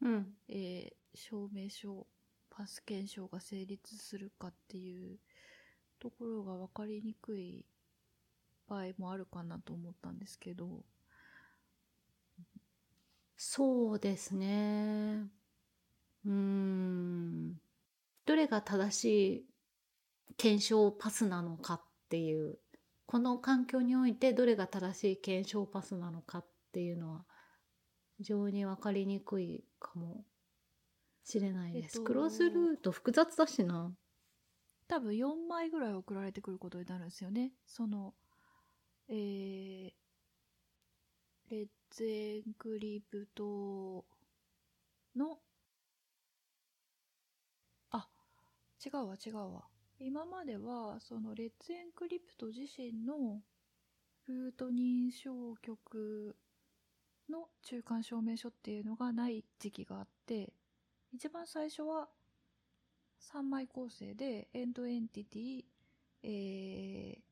[0.00, 0.36] うん。
[0.48, 2.06] えー証明書
[2.50, 5.18] パス検証が成立するかっていう
[5.98, 7.64] ところが分かりにくい
[8.68, 10.84] 場合もあるかなと思ったんですけど
[13.36, 15.26] そうですね。
[16.24, 17.60] うん。
[18.24, 19.46] どれが正しい
[20.36, 22.58] 検証パスなのかっていう。
[23.06, 27.24] この環境においてどれが正しい検証パスなのかっていうのは
[28.18, 30.24] 非常に分かりにくいかも
[31.22, 33.94] しれないです、えっとクロスルート複雑だしな。
[34.88, 37.52] 多分4枚ぐらい送られてくることになるんですよね。
[37.66, 38.14] その、
[39.08, 39.90] えー、
[41.50, 44.04] Let's Encrypt
[45.14, 45.38] の、
[47.90, 48.08] あ、
[48.84, 49.64] 違うわ違うわ。
[49.98, 53.40] 今までは、その Let's Encrypt 自身の
[54.26, 56.36] ルート認証局
[57.30, 60.52] の中間証明書っていうのがない時期があって、
[61.12, 62.08] 一番最初は
[63.32, 65.64] 3枚構成で end entity、
[66.22, 67.26] えー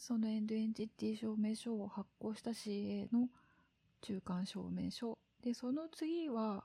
[0.00, 3.28] そのエンドエンティティ証明書を発行した CA の
[4.00, 6.64] 中間証明書でその次は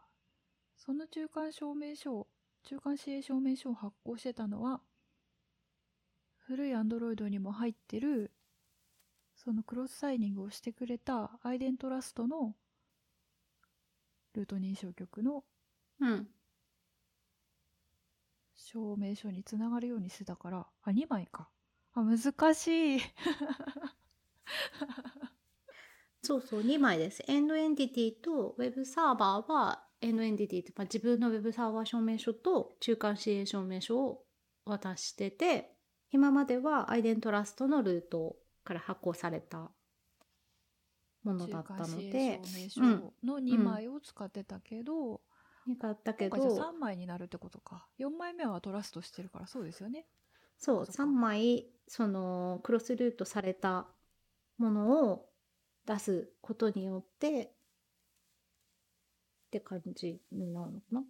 [0.78, 2.28] その中間証明書
[2.64, 4.82] 中間 CA 証明書を発行してたのは
[6.48, 8.32] 古い Android にも入ってる
[9.36, 12.56] そのクロスサイニングをしてくれたアイデントラストの
[14.34, 15.44] ルート認証局の
[16.00, 16.28] うん
[18.56, 21.50] 証明書につながるようにしてたから、あ、2枚か。
[21.94, 23.00] あ、難しい。
[26.26, 34.24] そうそう2枚ですエンドエンティティとウェブサーバーはエンドエンティティって、まあ、自分のウェブサーバー証明書と中間 CA 証明書を
[34.66, 35.70] 渡してて
[36.12, 39.70] 今まではアイデントラストのルートから発行された
[41.24, 45.22] ものだったので証明書の2枚を使ってたけど、
[45.80, 47.88] だったけど3枚になるってことか。
[48.00, 50.06] 4枚目はトラストしてるからそうですよね。
[50.58, 53.88] そうそうか3枚そのクロスルートされた
[54.58, 55.30] ものを
[55.86, 57.50] 出すことによってっ
[59.52, 61.04] て感じになるのかな？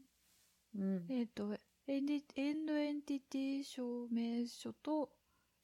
[0.77, 1.05] うん。
[1.09, 1.55] えっ、と、
[1.87, 5.09] エンディエンドエンティティ証明書と、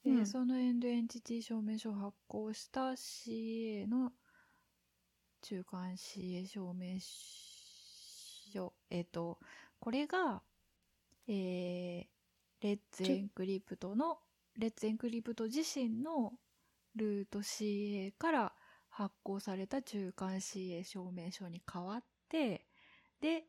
[0.04, 0.26] えーうん。
[0.26, 4.12] そのエンドエンティティ証明書を発行した CA の
[5.42, 6.98] 中間 CA 証明
[8.52, 8.72] 書。
[8.90, 9.38] えっ、と、
[9.78, 10.42] これが、
[11.28, 12.06] えー、
[12.62, 14.18] Let's Encrypt の、
[14.56, 16.32] Let's Encrypt 自身の
[16.94, 18.52] ルート CA から
[18.92, 22.66] 発行された中間 CA 証明書に変わって、
[23.20, 23.44] で、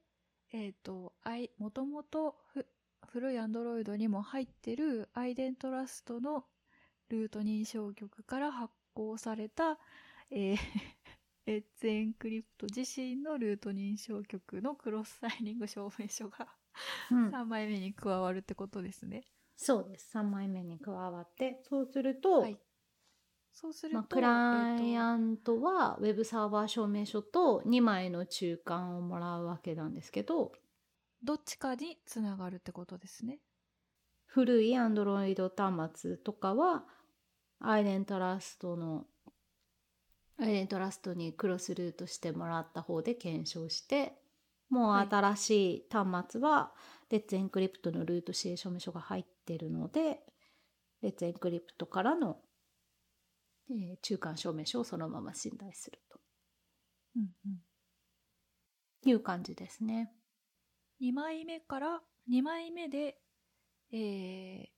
[0.51, 2.65] えっ、と、アイ、もともとふ
[3.07, 6.45] 古い Android にも入ってる IdenTrust の
[7.09, 9.77] ルート認証局から発行された、
[10.31, 10.57] えー
[11.45, 16.47] レッツエンクリプト自身のルート認証局のクロスサイニング証明書が
[17.11, 19.25] うん3枚目に加わるってことですね。
[19.57, 22.57] そうです3枚目に加わってそうすると、はい。
[23.53, 30.51] そうすると、まあ、クライアントはウェブサーバー証明書と2枚の中間をもらうわけなんですけど
[31.23, 33.39] どっちかにつながるってことですね。
[34.25, 36.83] 古い Android 端末とかは
[37.59, 39.05] アイデントラストの
[40.39, 44.13] アイデントラストにクロスルートしてもらった方で検証して
[44.69, 46.73] もうはい新しい端末は
[47.11, 50.19] レッツエンクリプトのルート CA 証明書が入ってるので
[51.03, 52.37] レッツエンクリプトからの、
[53.70, 56.20] えー中間証明書をそのまま信頼すると
[57.16, 57.61] うんうん。
[59.05, 60.11] いう感じですね。
[60.99, 63.18] 2枚目から2枚目で、
[63.91, 64.70] えー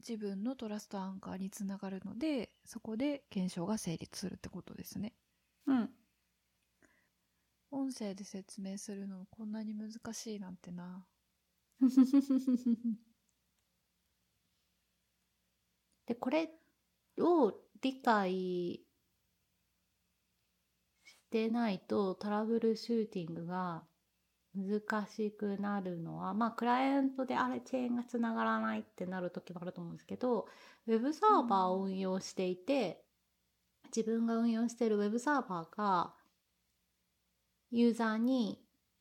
[0.00, 5.14] 自分のトラストアンカーにつながるのでそこで検証が成立するってことですね
[5.66, 5.90] うん
[7.70, 11.06] 音声で説明するのこんなに難しいなんてな
[16.06, 16.50] でこれ
[17.20, 17.52] を
[17.82, 18.80] 理解
[21.04, 23.84] してないとトラブルシューティングが
[24.54, 30.46] 難しくなるのはまあクライアントであれチェーンがつながらないってなる時もあると思うんですけど
[30.86, 33.02] ウェブサーバーを運用していて、
[33.94, 36.14] 自分が運用してるウェブサーバーが
[37.70, 38.60] ユーザーに、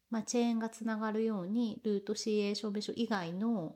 [0.09, 3.75] まあ、チェーンがつながるようにルート CA 証明書以外の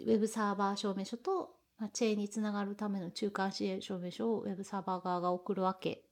[0.00, 6.04] ウェブサーバー証明書と、まあ、チェーンにつながるための中間 CA 証明書をウェブサーバー側が送るわけ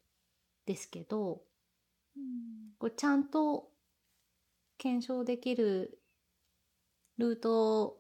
[0.67, 1.43] ですけど
[2.17, 3.69] うんこれちゃんと
[4.77, 6.01] 検証できる
[7.19, 7.99] ルート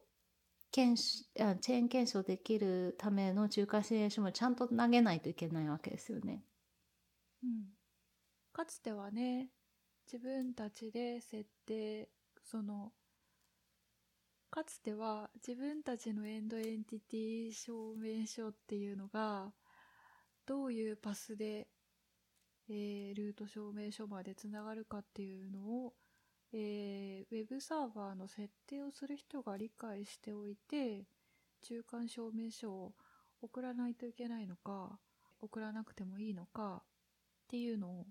[0.72, 6.42] 検しあチェーン検証できるための中間証明書もちゃんと投げないといけないわけですよね。
[7.44, 7.50] うん
[8.52, 9.48] かつてはね
[10.06, 12.10] 自分たちで設定
[12.44, 12.92] その
[14.52, 19.50] かつては自分たちのエンドエンティティ証明書っていうのが
[20.44, 21.68] どういうパスで、
[22.68, 25.94] えールート証明書までつながるかっていうのを、
[26.52, 31.06] えーウェブサーバーの設定をする人が理解しておいて
[31.62, 32.92] 中間証明書を
[33.40, 34.98] 送らないといけないのか、
[35.40, 36.84] 送らなくてもいいのかっ
[37.48, 38.06] ていうのを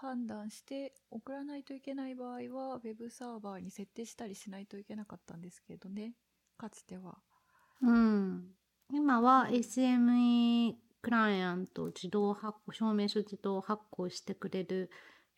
[0.00, 6.14] 判断して送らないといけない場合は Web サーバーに設定したりしないといけなかったんですけどね
[6.58, 7.18] かつては
[7.82, 8.44] うん。
[8.92, 14.90] 今は SME クライアント自動発行、証明書自動発行してくれる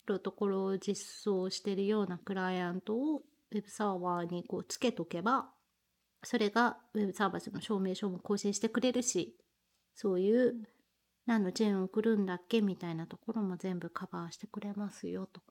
[0.05, 5.49] プロトコルを実装しているようなクライアントを Web サーバーにこうつけとけば、
[6.23, 9.35] それが Web サーバーの証明書も更新してくれるし、
[9.95, 10.55] そういう
[11.29, 15.41] 何のチェーンを送るんだっけみたいなところも全部カバーしてくれますよと。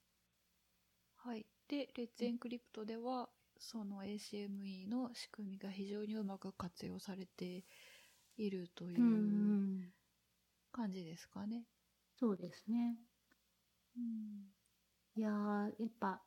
[1.16, 7.64] はいでレッツエンクリプトではその ACME の仕組みが非常にうまく活用されて
[8.36, 9.06] いるというんう。
[9.06, 9.08] う
[9.84, 9.92] ん
[10.72, 11.66] 感じですかね。
[12.18, 12.98] そうですね。
[13.96, 14.52] うん
[15.16, 16.22] いやー、やっぱ、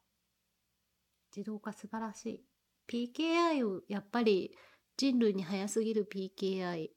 [1.36, 2.46] 自動化素晴らしい。
[2.88, 4.56] PKI を、やっぱり
[4.98, 6.92] 人類に早すぎる PKI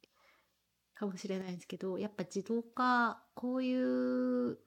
[0.95, 4.59] かもしれないんですけど、やっぱ自動化、こういう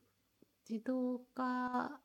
[0.69, 2.01] 自動化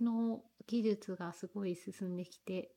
[0.00, 2.74] の技術がすごい進んできて、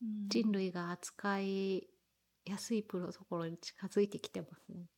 [0.00, 1.88] うん人類が扱い
[2.44, 4.90] やすいプロトコルに近づいてきてますね。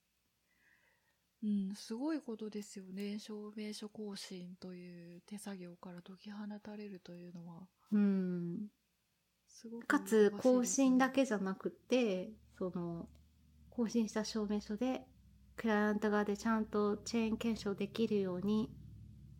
[1.42, 3.18] うん、すごいことですよね。
[3.18, 8.70] 証明書更新という手作業から解き放たれるというのは、うん。
[9.86, 13.08] かつ更新だけじゃなくてその
[13.70, 15.02] 更新した証明書で
[15.56, 18.70] クライアント側でちゃんとチェーン検証できるように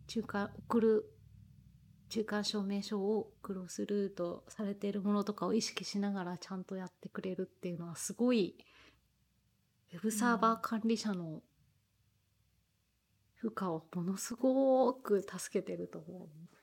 [0.07, 1.05] 中間送る
[2.09, 8.55] 中間証明書をクロスルートされているものとかを意識しながらちゃんとやってくれるっていうのはすごい
[9.93, 11.41] ウェブサーバー管理者の
[13.35, 16.56] 負荷をものすごく助けてると思う。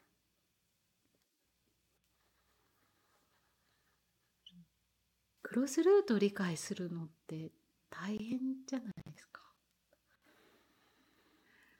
[5.44, 7.52] クロスルートを理解するのって
[7.88, 9.42] 大変じゃないですか？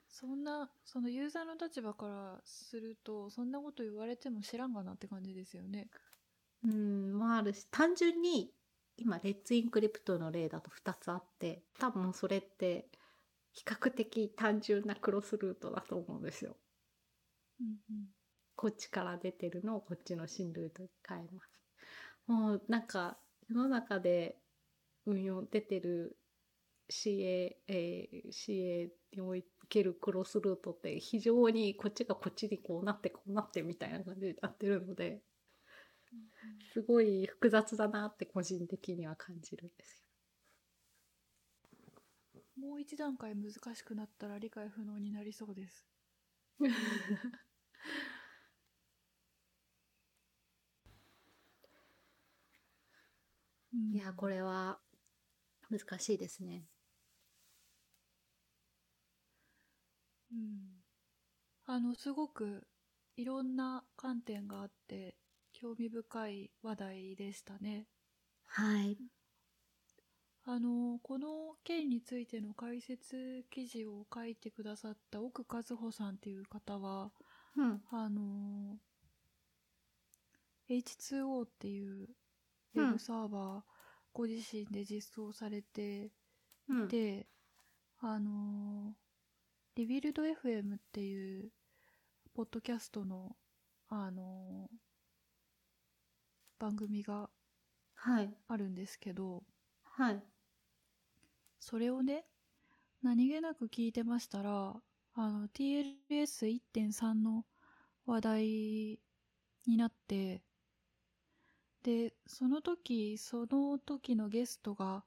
[0.07, 5.89] そんな、そのユーザーの立場からすると、そんなこと言われても知らんがなって感じですよね。
[6.63, 8.53] うん、もあるし、単純に
[8.97, 12.89] 今、レッツインクリプトの例だと2つあって、多分それって
[13.53, 16.57] 比較的単純なクロスルートだと思うんですよ。
[17.59, 18.07] うんうん。
[18.55, 21.61] こっちから出てるのをこっちの新ルートに変えます。
[22.27, 24.37] もうなんか世の中で
[25.05, 26.17] 運用出てる
[26.89, 29.35] CA、えー CA にお
[29.67, 35.21] けるクロスルートって非常にこっちがこっちにこうなってこうなってみたいな感じになってるので、
[36.73, 40.05] すごい複雑だなって個人的には感じるんです
[42.57, 45.85] もう一段階難しくなったら理解不能になりそうです。
[53.75, 54.79] うんいや、これは
[55.69, 56.65] 難しいですね。
[60.31, 60.83] うん。
[61.65, 62.67] あの、すごく
[63.17, 65.17] いろんな観点があって、
[65.53, 67.87] 興味深い話題でしたね。
[68.45, 68.97] はい。
[70.45, 77.11] あの、この件についての解説記事を書いてくださった奥和穂さんっていう方は、
[77.57, 77.81] うん。
[77.91, 78.77] あの、
[80.69, 82.07] H2O っていう
[82.75, 83.63] ウうんェブサーバー、
[84.13, 86.11] ご自身で実装されて
[86.69, 86.89] うん。
[86.89, 87.27] で、
[87.99, 88.95] あの
[89.75, 91.51] リビルド FM っていう、
[92.35, 93.37] ポッドキャストの、
[93.89, 94.69] あの
[96.59, 97.29] 番組が
[97.95, 98.35] はい。
[98.47, 99.43] あるんですけど、
[99.83, 100.25] はい。
[101.59, 102.25] それをね、
[103.03, 104.75] 何気なく聞いてましたら、
[105.15, 107.45] あの、TLS1.3 の
[108.07, 108.45] 話題
[109.67, 110.44] になって、
[111.85, 115.05] で、その時、その時のゲストが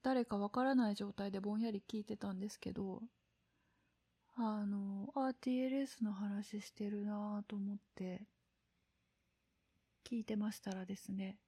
[0.00, 3.02] 誰かわからない状態でぼんやり聞いてたんですけど、
[4.36, 8.28] あの、あ、TLS の話してるなぁと思って、
[10.04, 11.40] 聞いてましたらですね、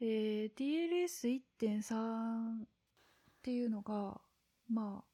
[0.00, 2.66] えー、TLS1.3 っ
[3.42, 4.20] ていうのが、
[4.68, 5.04] ま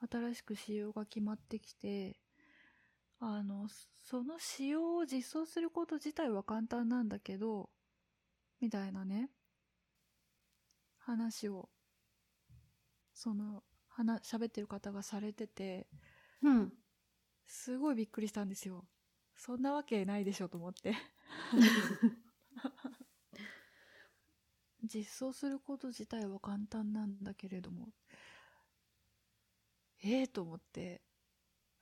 [0.00, 2.18] あ、新しく仕様が決まってきて、
[3.20, 7.70] あの、その仕様を実装すること自体は簡単なんだけど、
[8.60, 9.30] みたいなね、
[10.98, 11.68] 話を、
[13.14, 15.86] その、話、喋ってる方がされてて、
[16.42, 16.72] うん。
[17.46, 18.86] すごいびっくりしたんですよ。
[19.36, 20.94] そんなわけないでしょと思って。
[24.82, 27.88] 実装すること自体は簡単なんだけれども、
[30.02, 31.00] ええと思って、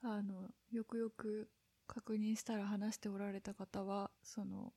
[0.01, 1.49] あの、よくよく
[1.87, 4.73] 確認したら話しておられた方は、その、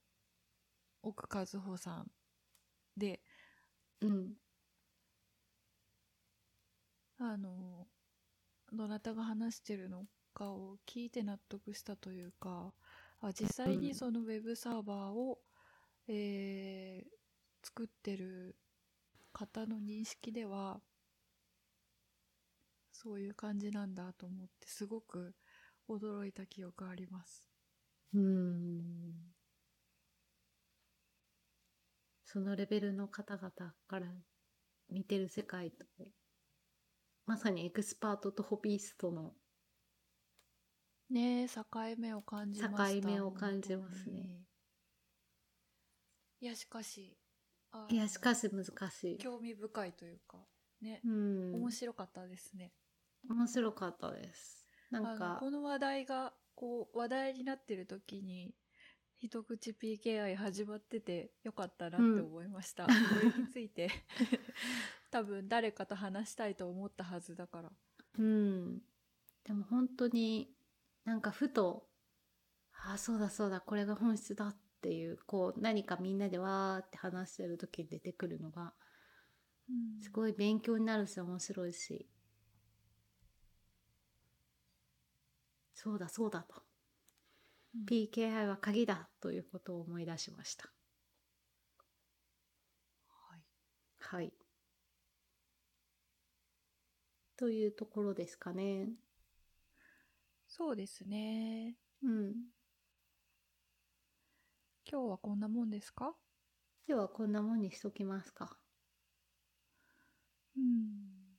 [1.02, 2.10] 奥和穂さん
[2.96, 3.22] で
[4.00, 4.36] うん。
[7.18, 7.86] あの
[8.72, 12.72] どなたが話してるのかを聞いて納得したというか
[13.20, 15.38] あ実際にそのウェブサーバーを、
[16.08, 17.10] えー
[17.64, 18.56] 作ってる
[19.32, 20.80] 方の認識では
[23.02, 25.34] そういう感じなんだと思ってすごく
[25.88, 27.48] 驚いた記憶あります。
[28.14, 29.32] うん。
[32.24, 33.50] そのレベルの方々
[33.88, 34.06] から
[34.88, 35.84] 見てる世界と
[37.26, 39.32] まさにエクスパートとホビーストの
[41.10, 41.64] ねえ境
[41.98, 43.00] 目を感じました。
[43.02, 44.46] 境目を感じますね。
[46.40, 47.16] いやしかし
[47.70, 50.38] あいやしかし難しい、興味深いというか
[50.80, 52.72] ね、うん、面白かったですね
[53.28, 54.66] 面白かったです。
[54.90, 58.54] なんかこの話題がこう話題になってる時に
[59.18, 62.90] 一口 PKI 始まっててよかったなって思いました、こ
[63.22, 63.90] れについて。
[65.10, 67.72] 多分誰かと話したいと思ったはずだから。
[68.18, 68.82] うん。
[69.44, 70.54] でも本当に
[71.04, 71.88] なんかふと
[72.72, 78.72] ああそうだそうだこれが本質だっていうこう何かみんなでわーって話してる時に出てくるのが
[80.00, 82.08] すごい勉強になるし面白いし
[85.82, 86.62] そうだそうだと、
[87.74, 87.84] うん。
[87.86, 90.72] PKI は鍵だということを思い出しました。
[93.08, 93.42] はい。
[93.98, 94.32] はい。
[97.36, 98.90] というところですかね。
[100.46, 101.74] そうですね。
[102.04, 102.32] うん。
[104.88, 106.14] 今日はこんなもんですか？
[106.86, 108.56] ではこんなもんにしときますか。
[110.56, 111.36] うん。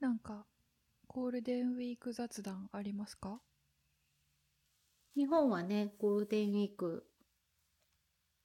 [0.00, 0.44] なんか
[1.08, 3.40] ゴールデンウィーク雑談ありますか？
[5.16, 7.04] 日本はねゴールデンウィーク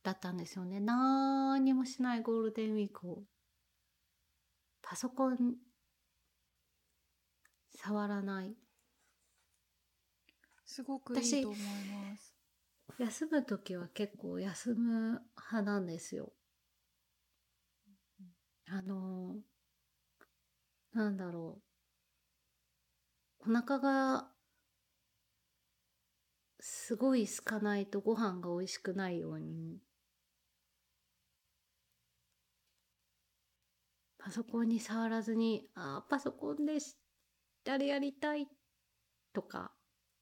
[0.01, 0.79] だったんですよね。
[0.79, 3.23] 何にもしないゴールデンウィークを
[4.81, 5.55] パソコン
[7.75, 8.55] 触らない。
[10.65, 12.33] すごくいい私と思います。
[12.97, 16.31] 休む時は結構休む派なんですよ。
[18.67, 19.35] あの
[20.93, 21.72] なんだろう
[23.45, 24.27] お腹が
[26.61, 29.79] すごい空かないとご飯が美味しくないように
[34.17, 36.95] パソコンに触らずにあーパソコンでし
[37.69, 38.47] あれやりたい
[39.33, 39.73] とか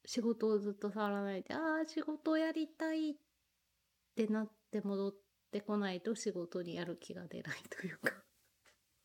[0.04, 3.14] 仕事をずっと触らないでああ仕事をやりたいっ
[4.16, 5.14] てなって戻っ
[5.52, 8.14] てこないと仕事にやる気が出ないというか。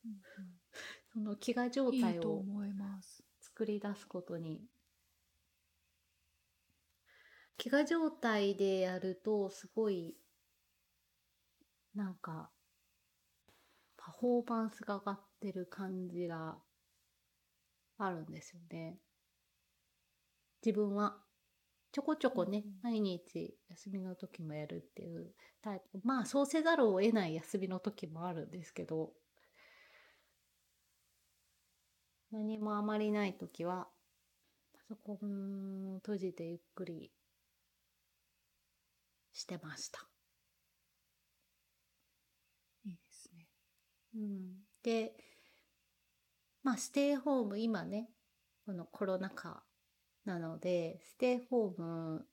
[1.13, 3.16] その飢餓状い態をいと思います
[3.57, 4.61] 作り出すことに。
[7.59, 10.15] 飢餓状態でやるとすごい
[11.95, 12.51] なんか
[13.97, 16.59] パフォーマンスが上がってる感じが
[17.97, 18.99] あるんですよね。
[20.63, 21.17] 自分は
[21.93, 22.73] ちょこちょこね、うん。
[22.83, 25.33] 毎日休みの時もやるっていう
[25.63, 25.99] タイプ。
[26.05, 29.15] まあそうせざるを得ない休みの時もあるんですけど
[32.31, 33.89] 何もあまりない時は
[34.73, 37.11] パソコンを閉じてゆっくり
[39.33, 40.07] してました。
[42.85, 43.47] いいですね
[44.15, 45.13] うん、で
[46.63, 48.09] まあステイホーム今ね
[48.65, 49.63] このコロナ禍
[50.25, 52.27] なのでステイホーム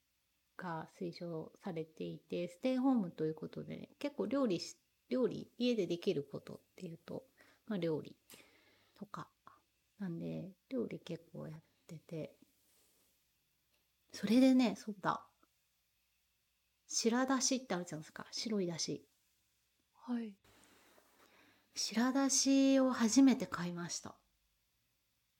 [0.57, 4.77] が推奨されていてステイホームということで、ね、結構料理し
[5.09, 7.23] 料理家でできることっていうと、
[7.67, 8.15] まあ、料理
[8.97, 9.27] とか
[10.03, 12.35] なんで料理結構やってて。
[14.11, 15.25] それでねそうだ。
[16.89, 18.27] 白だしってあるじゃないですか。
[18.31, 19.07] 白いだし。
[20.05, 20.33] はい。
[21.73, 24.15] 白だしを初めて買いました。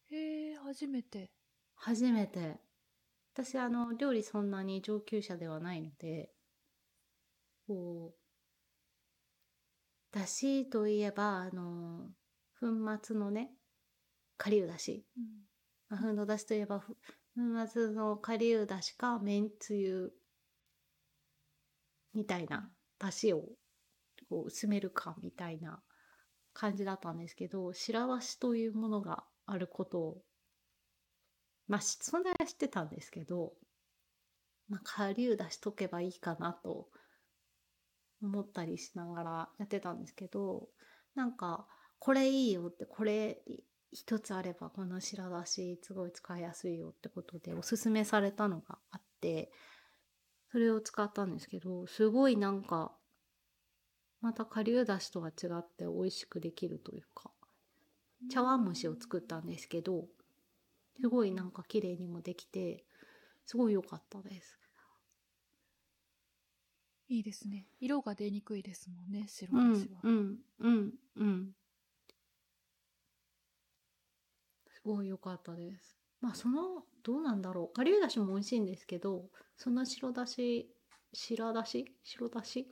[0.10, 1.30] へえ初めて。
[1.76, 2.62] 初めて。
[3.34, 6.32] 私あの料理そんなに上級者ではないので
[7.68, 8.18] こう
[10.16, 12.12] だしといえばあの
[12.60, 12.68] 粉
[13.04, 13.52] 末のね
[14.38, 15.06] 顆粒だし。
[15.18, 15.24] うん。
[15.90, 16.96] まあ粉のだしといえばふ
[17.36, 20.14] 粉末の顆粒だしかめんつゆ
[22.14, 22.70] みたいな
[23.00, 23.42] だしを
[24.30, 25.82] こう薄めるかみたいな
[26.54, 30.22] 感じだったんですけど白だしというものがあることを
[31.68, 33.54] まあしそんなに知ってたんですけど、
[34.70, 36.88] まあ、顆粒だしとけばいいかなと
[38.22, 40.68] 思ったりしながらやってたんですけど
[41.16, 41.68] なんか
[42.00, 43.42] これいいよってこれ
[43.94, 49.52] 一つあればこの白だしすごい使いやすいよってことでおすすめされたのがあって
[50.52, 52.92] それを使ったんですけどすごいなんか
[54.22, 57.32] また顆粒だしとは違って美味しくできるというか
[58.32, 60.06] 茶碗蒸しを作ったんですけど
[61.00, 62.86] すごいなんか綺麗にもできて
[63.46, 64.58] すごい良かったです。
[67.10, 67.68] いいですね。
[67.80, 70.00] 色が出にくいですもんね、白うんだしは。
[70.04, 71.63] うんうんうんす
[74.84, 75.98] ごい良かったです。
[76.22, 77.74] まあそのどうなんだろう。
[77.74, 79.26] 顆粒だしも美味しいんですけど
[79.58, 80.70] その白だし
[81.14, 81.94] 白だし？
[82.04, 82.68] 白だし？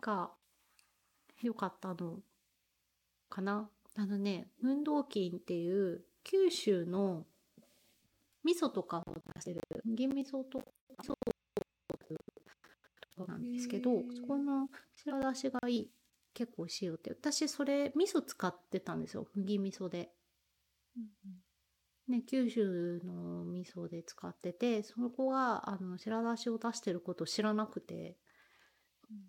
[0.00, 0.30] が
[1.42, 2.18] 良かったの
[3.28, 3.68] かな。
[3.94, 7.24] あのね運動筋っていう九州の
[8.44, 9.02] 味噌とかを
[9.34, 10.64] 出してる銀味噌とか
[13.26, 15.90] なんですけどそこの白だしがいい。
[16.34, 17.10] 結構美味しいよって。
[17.10, 19.26] 私それ味噌使ってたんですよ。
[19.34, 20.10] 麦味噌で。
[20.96, 21.06] うん
[22.08, 28.16] ね、九州の味噌で使っててその子があの白だしを出してることを知らなくて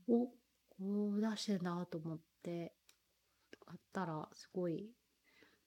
[0.09, 2.73] うんおこう出してんだと思って
[3.65, 4.75] 買ったらすごい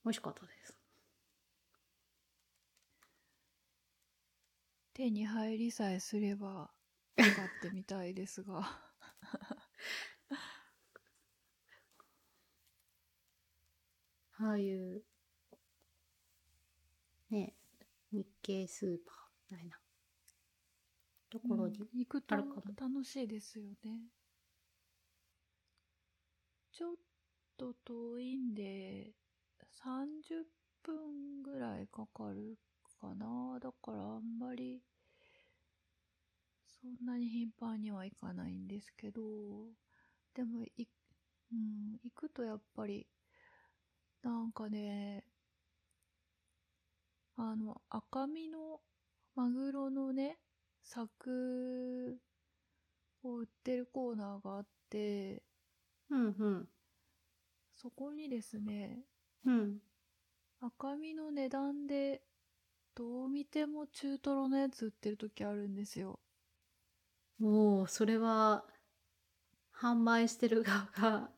[0.05, 0.77] 美味しかったです。
[4.95, 6.71] 手に入りさえすれば
[7.19, 8.81] 使ってみたいですが。
[14.41, 15.03] ああいう
[17.31, 17.55] ね
[18.13, 19.17] 日系スーパー
[19.53, 19.77] みたいな
[21.31, 24.01] ところに、うん行くと楽しいですよね。
[26.73, 26.97] ちょっ
[27.57, 29.13] と遠いんで、
[29.71, 30.35] 30
[30.83, 32.59] 分ぐらいかかる
[33.01, 33.59] かな。
[33.61, 34.83] だからあんまり、
[36.65, 39.21] そんなに頻繁には行かないんですけど、
[40.35, 40.89] でもい、
[41.53, 43.07] うん、行くとやっぱり、
[44.23, 45.25] なんかね、
[47.43, 48.83] あの、赤身の
[49.35, 50.39] マグロのね、
[50.83, 52.21] 柵
[53.23, 55.43] を売ってるコーナーがあって、
[56.11, 56.69] うんうん
[57.75, 59.07] そこにですね、
[59.47, 59.79] うん
[60.61, 62.23] 赤身の値段で、
[62.95, 66.21] どう見ても中トロのやつ売ってる時あるんですよ。
[67.41, 68.65] おおそれは
[69.75, 71.31] 販売してる側が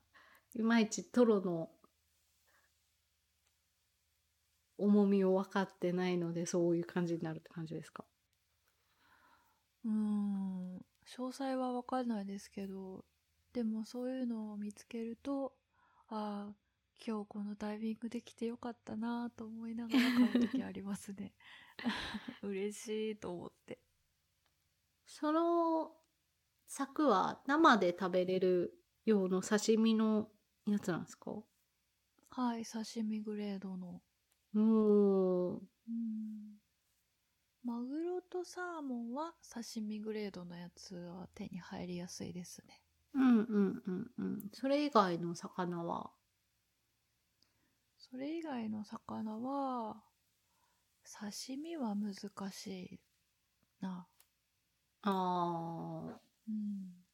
[0.55, 1.71] いまいちトロの
[4.83, 8.05] 重みを分かってないのでそういう感じになるって感じですか？
[9.85, 13.05] うーん、詳細はわかんないですけど、
[13.53, 15.55] でもそういうのを見つけると、
[16.09, 16.57] ああ、
[17.05, 21.35] 今日このタイミングで来てよかったなと思いながら買う時ありますね。
[22.43, 23.81] 嬉しいと思って。
[25.07, 25.93] その
[26.67, 28.75] 柵は生で食べれる
[29.05, 30.33] 用の刺身の
[30.67, 31.45] やつなんですか？
[32.31, 34.03] はい、刺身グレードの。
[34.55, 35.61] うん。
[37.65, 42.81] マグロとサーモンは刺身グレードのやつは手に入りやすいですね。
[43.15, 46.11] うんうんうんうんそれ以外の魚は？
[47.99, 50.03] それ以外の魚は、
[51.05, 52.15] 刺身は難
[52.51, 53.01] しい
[53.81, 54.07] な。
[55.03, 57.05] あーうん。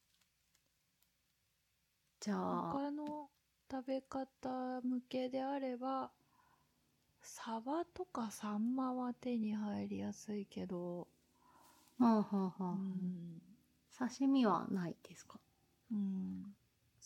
[2.19, 3.29] じゃあ他の
[3.71, 6.11] 食べ方向けであれば、
[7.21, 11.07] サバとかサンマは手に入りやすいけど、
[11.99, 13.41] はあはあはうあん。
[13.95, 15.39] 刺身はないですか？
[15.91, 16.55] うん。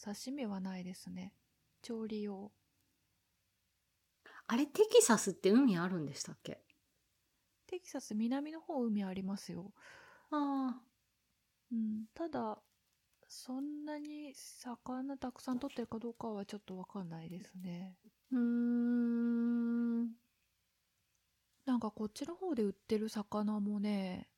[0.02, 1.34] 刺身はないですね。
[1.82, 2.52] 調理用。
[4.48, 6.64] あれテキサスって海あるんでしたっけ？
[7.68, 9.74] テキサス南の方海ありますよ。
[10.32, 10.84] あ
[11.72, 12.06] うん。
[12.14, 12.62] ただ、
[13.28, 17.98] そんなに魚たくさん取ってるかどうかはちょっとわかんないですね。
[18.34, 20.08] ーうーん。
[21.66, 24.30] なんかこっちの方で売ってる魚もね、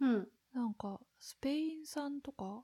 [0.00, 0.28] うん。
[0.54, 2.62] なんかスペイン産とか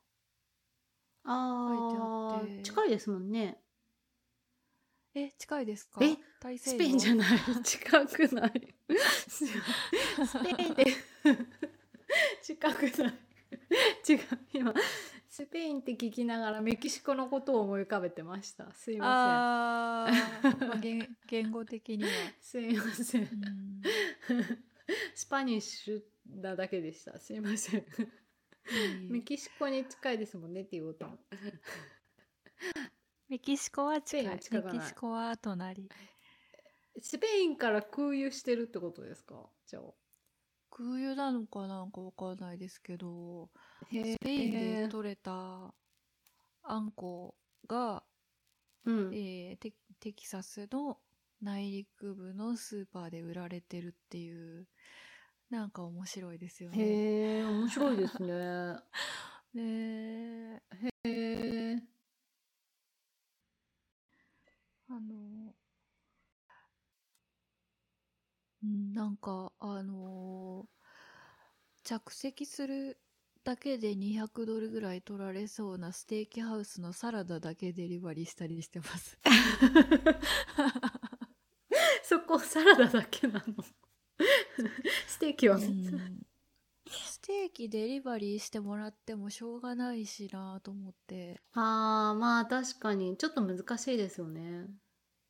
[1.24, 2.60] あ書いてあって。
[2.60, 3.58] ー近いですもんね。
[5.14, 6.04] え、近いですか？
[6.04, 6.16] え？
[6.58, 7.38] スペインじゃない。
[7.64, 8.74] 近くない。
[9.26, 10.74] スペイン。
[10.74, 10.84] で
[12.42, 13.14] 近くない。
[14.08, 14.18] 違う。
[14.52, 14.74] 今
[15.36, 18.72] スペインって聞きながらメキシコのことを思い浮かべてました。
[18.72, 22.10] すいまあー、 まあ、言言語的には。
[22.40, 23.22] せんすいません。
[23.22, 23.82] うん。
[25.14, 26.02] スパニッシュ
[26.40, 27.20] なだけでした。
[27.20, 27.84] すいません。
[29.10, 31.06] メキシコに近いですもんねって言おうと
[33.28, 34.40] メキシコは近い。
[34.40, 35.86] 近メキシコは隣。
[36.98, 39.50] スペインから空輸してるってことですか？
[39.66, 39.82] じゃあ
[40.76, 43.48] 空輸なのかなんかわかんないですけど、
[43.90, 45.72] スペインで取れた
[46.62, 47.34] あんこ
[47.66, 48.02] が、
[48.84, 50.98] うん、えー、テテキサスの
[51.40, 54.66] 内陸部のスーパーで売られてるっていう、
[55.48, 56.78] なんか面白いですよね。
[56.78, 58.76] へえ、面白いですね。
[59.54, 60.62] ね。
[61.04, 61.82] へえ。
[64.88, 65.45] あのー
[68.94, 70.66] なんか、あの
[71.84, 72.98] 着席する
[73.44, 79.18] だけで200ドルぐらい取られそうなステーキハウスのサラダだけデリバリーしたりしてます。
[82.02, 83.64] そこサラダだけなの？
[85.06, 86.26] ステーキは、うん。
[86.88, 93.16] ステーキデリバリーしてもらってもしょうがないしなと思って、ああまあ確かに。
[93.16, 94.68] ちょっと難しいですよね。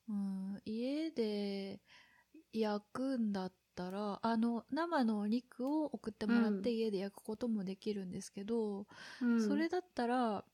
[0.08, 1.80] うん、家で
[2.60, 6.76] 焼くんだったらあの生のお肉を送ってもらってうん。
[6.76, 8.86] 家で焼くこともできるんですけど、
[9.20, 9.40] うん。
[9.40, 10.44] それだったら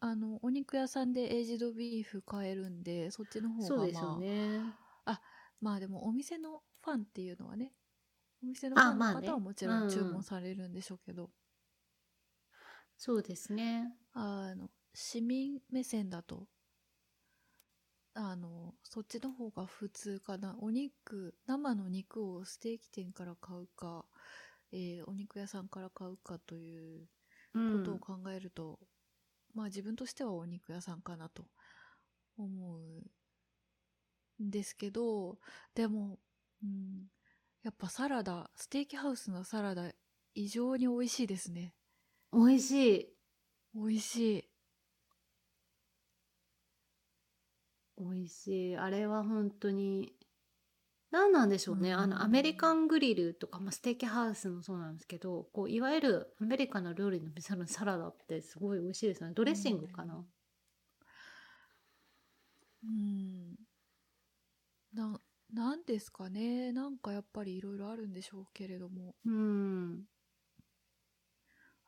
[0.00, 4.60] あのお肉屋さんでエイジドビーフ買えるんでそっちの方がそうですよまあね
[5.60, 7.72] まあでもお店のファンっていうのはね
[8.42, 11.30] お店のファンの方はもちろん注うんうん文されるんでしょうけど、
[12.96, 13.94] そうですね。
[14.12, 16.46] あの市民目線だと
[18.14, 20.56] あのそっちの方が普通かな。
[20.60, 24.04] お肉生の肉をステーキ店から買うか、
[24.72, 27.08] えーお肉屋さんから買うかという
[27.54, 28.78] うんことを考えると、
[29.54, 31.44] まあ自分としてはお肉屋さんかなと
[32.38, 32.78] 思
[34.40, 35.38] うんですけど
[35.74, 36.18] でも、
[36.62, 37.06] うん、
[37.62, 39.92] やっぱサラダステーキハウスのサラダ
[40.34, 41.74] 異常に美味しいですね。
[42.32, 43.16] 美味しい。
[43.74, 44.51] 美味しい
[48.02, 50.12] 美味しいあれは本当に
[51.10, 51.98] 何なんでしょうね、うん。
[51.98, 59.34] あのアメリカングリルとか、まあ、ステーキハウスもそうなんですけどこういわゆるアメリカの料理の店のサラダってすごい美味しいですよね。
[59.34, 60.24] ドレッシングかな、
[62.84, 63.56] うん。
[64.92, 65.20] な
[65.52, 66.72] なんですかね。
[66.72, 69.14] なんかやっぱりいろいろあるんでしょうけれども。
[69.24, 70.04] うん。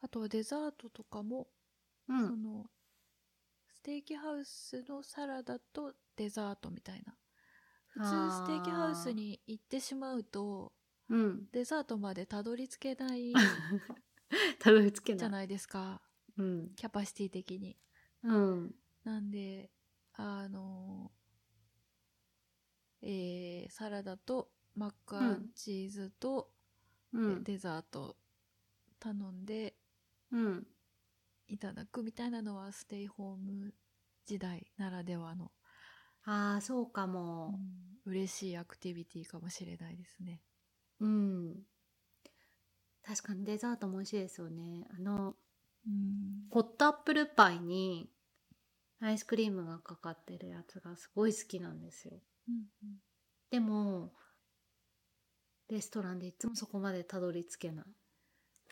[0.02, 1.48] あとはデザートとかも、
[2.08, 2.28] うん。
[2.28, 2.66] その
[3.72, 7.14] ステーキハウスのサラダとデザートみたいな。
[7.88, 10.72] 普通ステーキハウスに行ってしまうと
[11.08, 11.48] うん。
[11.52, 13.32] デザートまでたどり着けない
[14.58, 15.18] たどり着けない。
[15.18, 16.02] じゃないですか。
[16.36, 16.74] うん。
[16.74, 17.78] キャパシティ的に。
[18.22, 18.74] うん。
[19.04, 19.70] なんで
[20.14, 21.12] あの
[23.02, 26.52] えーサラダとマックアンチーズと、
[27.12, 27.44] うん。
[27.44, 28.16] デザート
[28.98, 29.76] 頼んで
[30.30, 30.66] うん。
[31.46, 33.74] いただくみたいなのはステイホーム
[34.24, 35.52] 時代ならではの、
[36.27, 37.99] ああそうかうもん。
[38.07, 40.41] 嬉しいアクティビティかもしれないですね。
[41.01, 41.55] うん、
[43.03, 44.87] 確かにデザートも美味しいですよね。
[44.97, 45.35] あの
[45.87, 46.49] うん。
[46.51, 48.09] ホットアップルパイに
[49.01, 52.14] アイスクリームがかかってるやつがすごい好きなんですよ。
[52.49, 52.97] うんうん。
[53.51, 54.12] でも
[55.68, 57.85] レストランでいつもそこまでたどり着けない。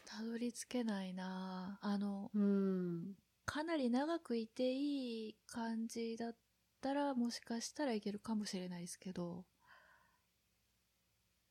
[0.04, 1.78] たどり着けないな。
[1.82, 3.14] あのうん。
[3.44, 6.36] かなり長くいていい感じだっ
[6.82, 9.46] たらもしかしたらいけるかもしれないですけど、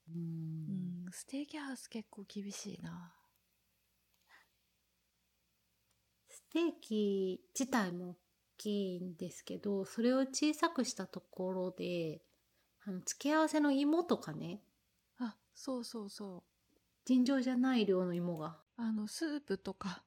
[0.07, 0.11] う
[0.67, 3.15] うんん、ステーキハウス結構厳しいな。
[6.29, 8.15] ステーキ自体も大
[8.57, 12.21] きいんですけどそれを小さくしたところで
[12.85, 14.61] あの付け合わせの芋とかね。
[15.19, 16.43] あそうそうそう。
[17.05, 18.57] 尋常じゃない量の芋が。
[18.77, 20.03] あのスープとか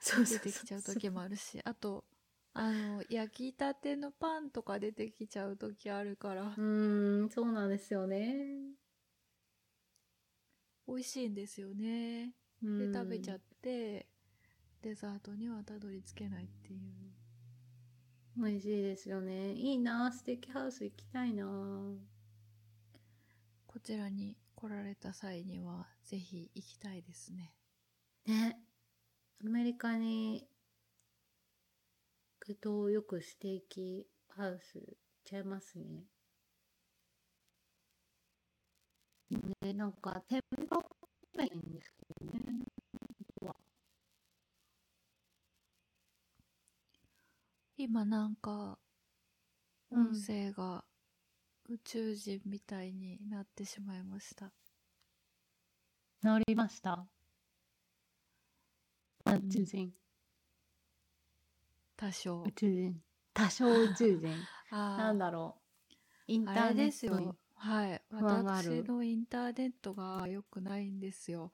[0.00, 0.24] そう。
[0.24, 2.04] 出てきちゃう時もあるしあと
[2.52, 6.42] あの焼きたてのパンとか出てきちゃう時あるから。
[6.42, 8.74] うーんそうなんですよね。
[10.88, 12.34] 美味しいんですよね。
[12.62, 14.06] でで食べちゃって
[14.82, 16.80] デザートにはたどり着けないっていう。
[18.36, 19.52] 美味しいですよね。
[19.52, 21.44] いいなステーキハウス行きたいな。
[23.66, 27.54] こちらに来られた際にはぜひ行きたいですね。
[28.26, 28.58] ね。
[29.44, 30.49] アメリカに行
[32.54, 34.94] くとよくステーキハウス行っ
[35.24, 36.04] ちゃいますね。
[39.62, 40.78] ねなんか天ぷら
[41.36, 42.64] がいいんですけどね
[47.76, 48.78] 今なんか
[49.92, 50.84] うん音声が
[51.68, 54.50] 宇宙人みたいになってしまいました、
[56.22, 57.06] 治りました。
[59.24, 59.92] あ宇宙人
[62.00, 62.42] 多少。
[62.46, 63.02] 宇宙人。
[63.34, 64.34] 多少宇宙人。
[64.72, 65.58] なんだろ
[65.90, 65.92] う。
[66.28, 68.02] インターネットはい。
[68.10, 71.52] 私のインターネットが良くないんですよ。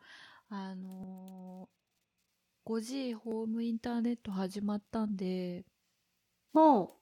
[0.49, 1.77] あのー
[2.65, 5.65] 5G ホームインターネット始まったんで、
[6.53, 7.01] も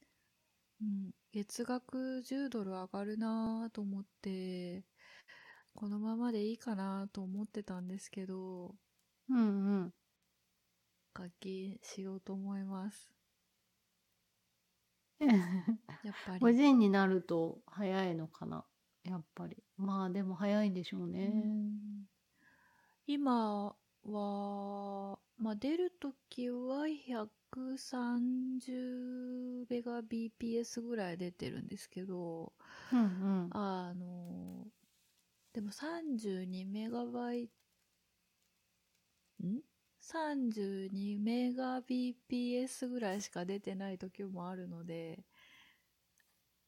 [0.80, 0.84] う。
[0.84, 4.84] ん、月額10ドル上がるなと思って
[5.74, 8.68] このままでいいかなと思ってたんですけど。
[8.68, 8.74] う
[9.28, 9.94] うんうん。
[11.12, 13.14] 課金しようと思います
[16.02, 16.52] やっぱ5り。
[16.52, 18.66] 時になると早いのかな
[19.04, 19.62] やっぱり。
[19.76, 22.06] まあでも早いんでしょうね、うん。
[23.06, 32.54] 今は、まあ、出るときは130メガ BPS ぐらい出てるんですけど、
[32.92, 33.04] うんう
[33.48, 33.56] ん。
[33.56, 34.66] あの、
[35.52, 37.50] でも32メガバイ、
[39.42, 39.62] ん？
[40.12, 45.24] ?32 メガ BPS ぐらいしか出てない時もあるので、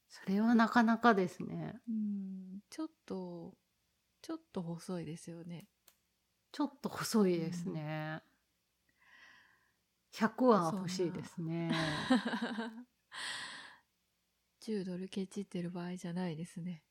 [0.09, 3.55] それはなかなかですねうん、ちょっと、
[4.23, 5.67] ちょっと細いですよね。
[6.53, 8.23] ちょっと細いですね、
[10.17, 11.71] 100は欲しいですね
[14.63, 16.83] 10ドルケチってる場合じゃないですね。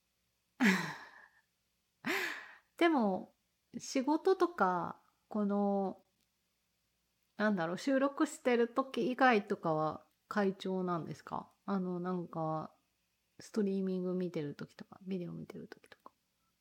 [2.77, 3.33] でも
[3.77, 5.99] 仕事とかこの
[7.37, 11.49] なんだろう収録してる時以外とかは会長なんですか？
[11.65, 12.71] あのなんか
[13.39, 16.11] ストリーミング見てる時とかビデオ見てる時とか。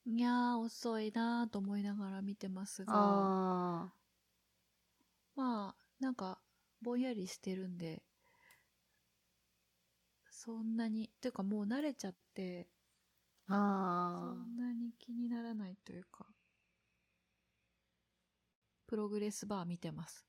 [0.07, 3.93] いやー、遅いなーと思いながら見てますが、あ
[5.37, 6.41] まあ、なんか、
[6.81, 8.03] ぼんやりしてるんで、
[10.29, 13.55] そんなに、というかもう慣れちゃって、ー。
[13.55, 16.27] あそんなに気にならないというか、
[18.87, 20.27] プログレスバー見てます。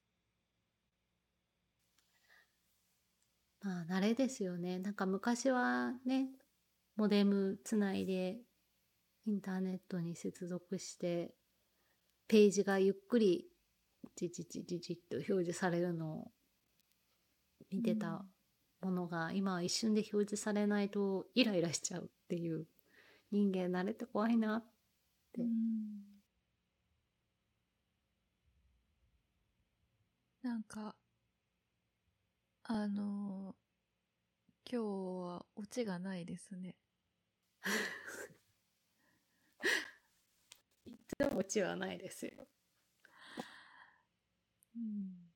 [3.65, 4.77] まあ慣れですよね。
[4.77, 6.29] なんか昔はね
[6.95, 8.37] モデムつないで
[9.25, 11.33] インターネットに接続して
[12.27, 13.47] ページがゆっくり
[14.15, 16.31] じじじじじっと表示されるのを
[17.71, 18.25] 見てた
[18.81, 22.65] ものが、今は一瞬で表示されないとイライラしちゃうっていう
[23.31, 24.63] 人間慣れて怖いな
[25.33, 26.21] でうん。
[30.43, 30.95] なんか、
[32.65, 33.55] あのー
[34.69, 36.75] 今日はオチがないですね。
[40.87, 42.47] いつもオチはないですよ
[44.75, 45.31] うん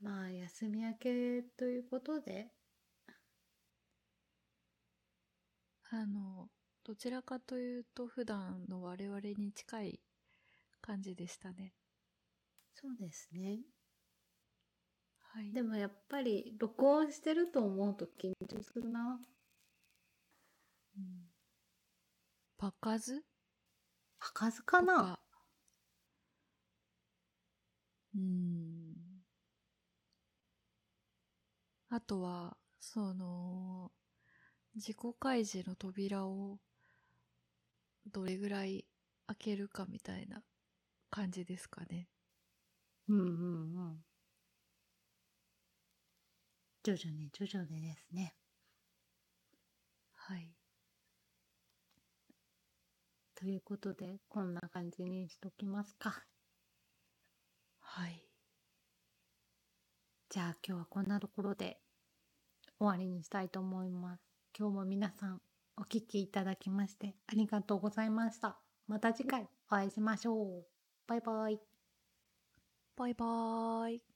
[0.00, 2.52] まあ休み明けということで
[5.90, 6.50] あの、
[6.84, 10.00] どちらかというと普段の我々に近い
[10.82, 11.74] 感じでしたね。
[12.74, 13.60] そうですね
[15.34, 15.52] はい。
[15.52, 19.20] でもやっぱり録音してると思うと緊張するな
[20.96, 21.04] うん、
[22.58, 23.24] パカズ
[24.18, 25.20] 開かずかな
[28.14, 28.94] うん。
[31.88, 33.90] あとは、その、
[34.74, 36.58] 自己開示の扉を
[38.06, 38.86] どれぐらい
[39.26, 40.42] 開けるかみたいな
[41.10, 42.08] 感じですかね。
[43.08, 43.28] うんうんう
[43.92, 44.04] ん
[46.84, 48.34] 徐々に徐々にですね
[50.28, 50.48] はい。
[53.34, 56.24] ということでこんな感じにしときますか
[57.80, 58.24] はい。
[60.30, 61.78] じゃあ今日はこんなところで
[62.78, 64.22] 終わりにしたいと思います
[64.58, 65.40] 今日も皆さん
[65.76, 68.58] お聞きいただきましてありがとうございました
[68.88, 70.64] また次回お会いしましょう
[71.06, 71.60] バイバイ
[72.96, 74.13] バイバーイ。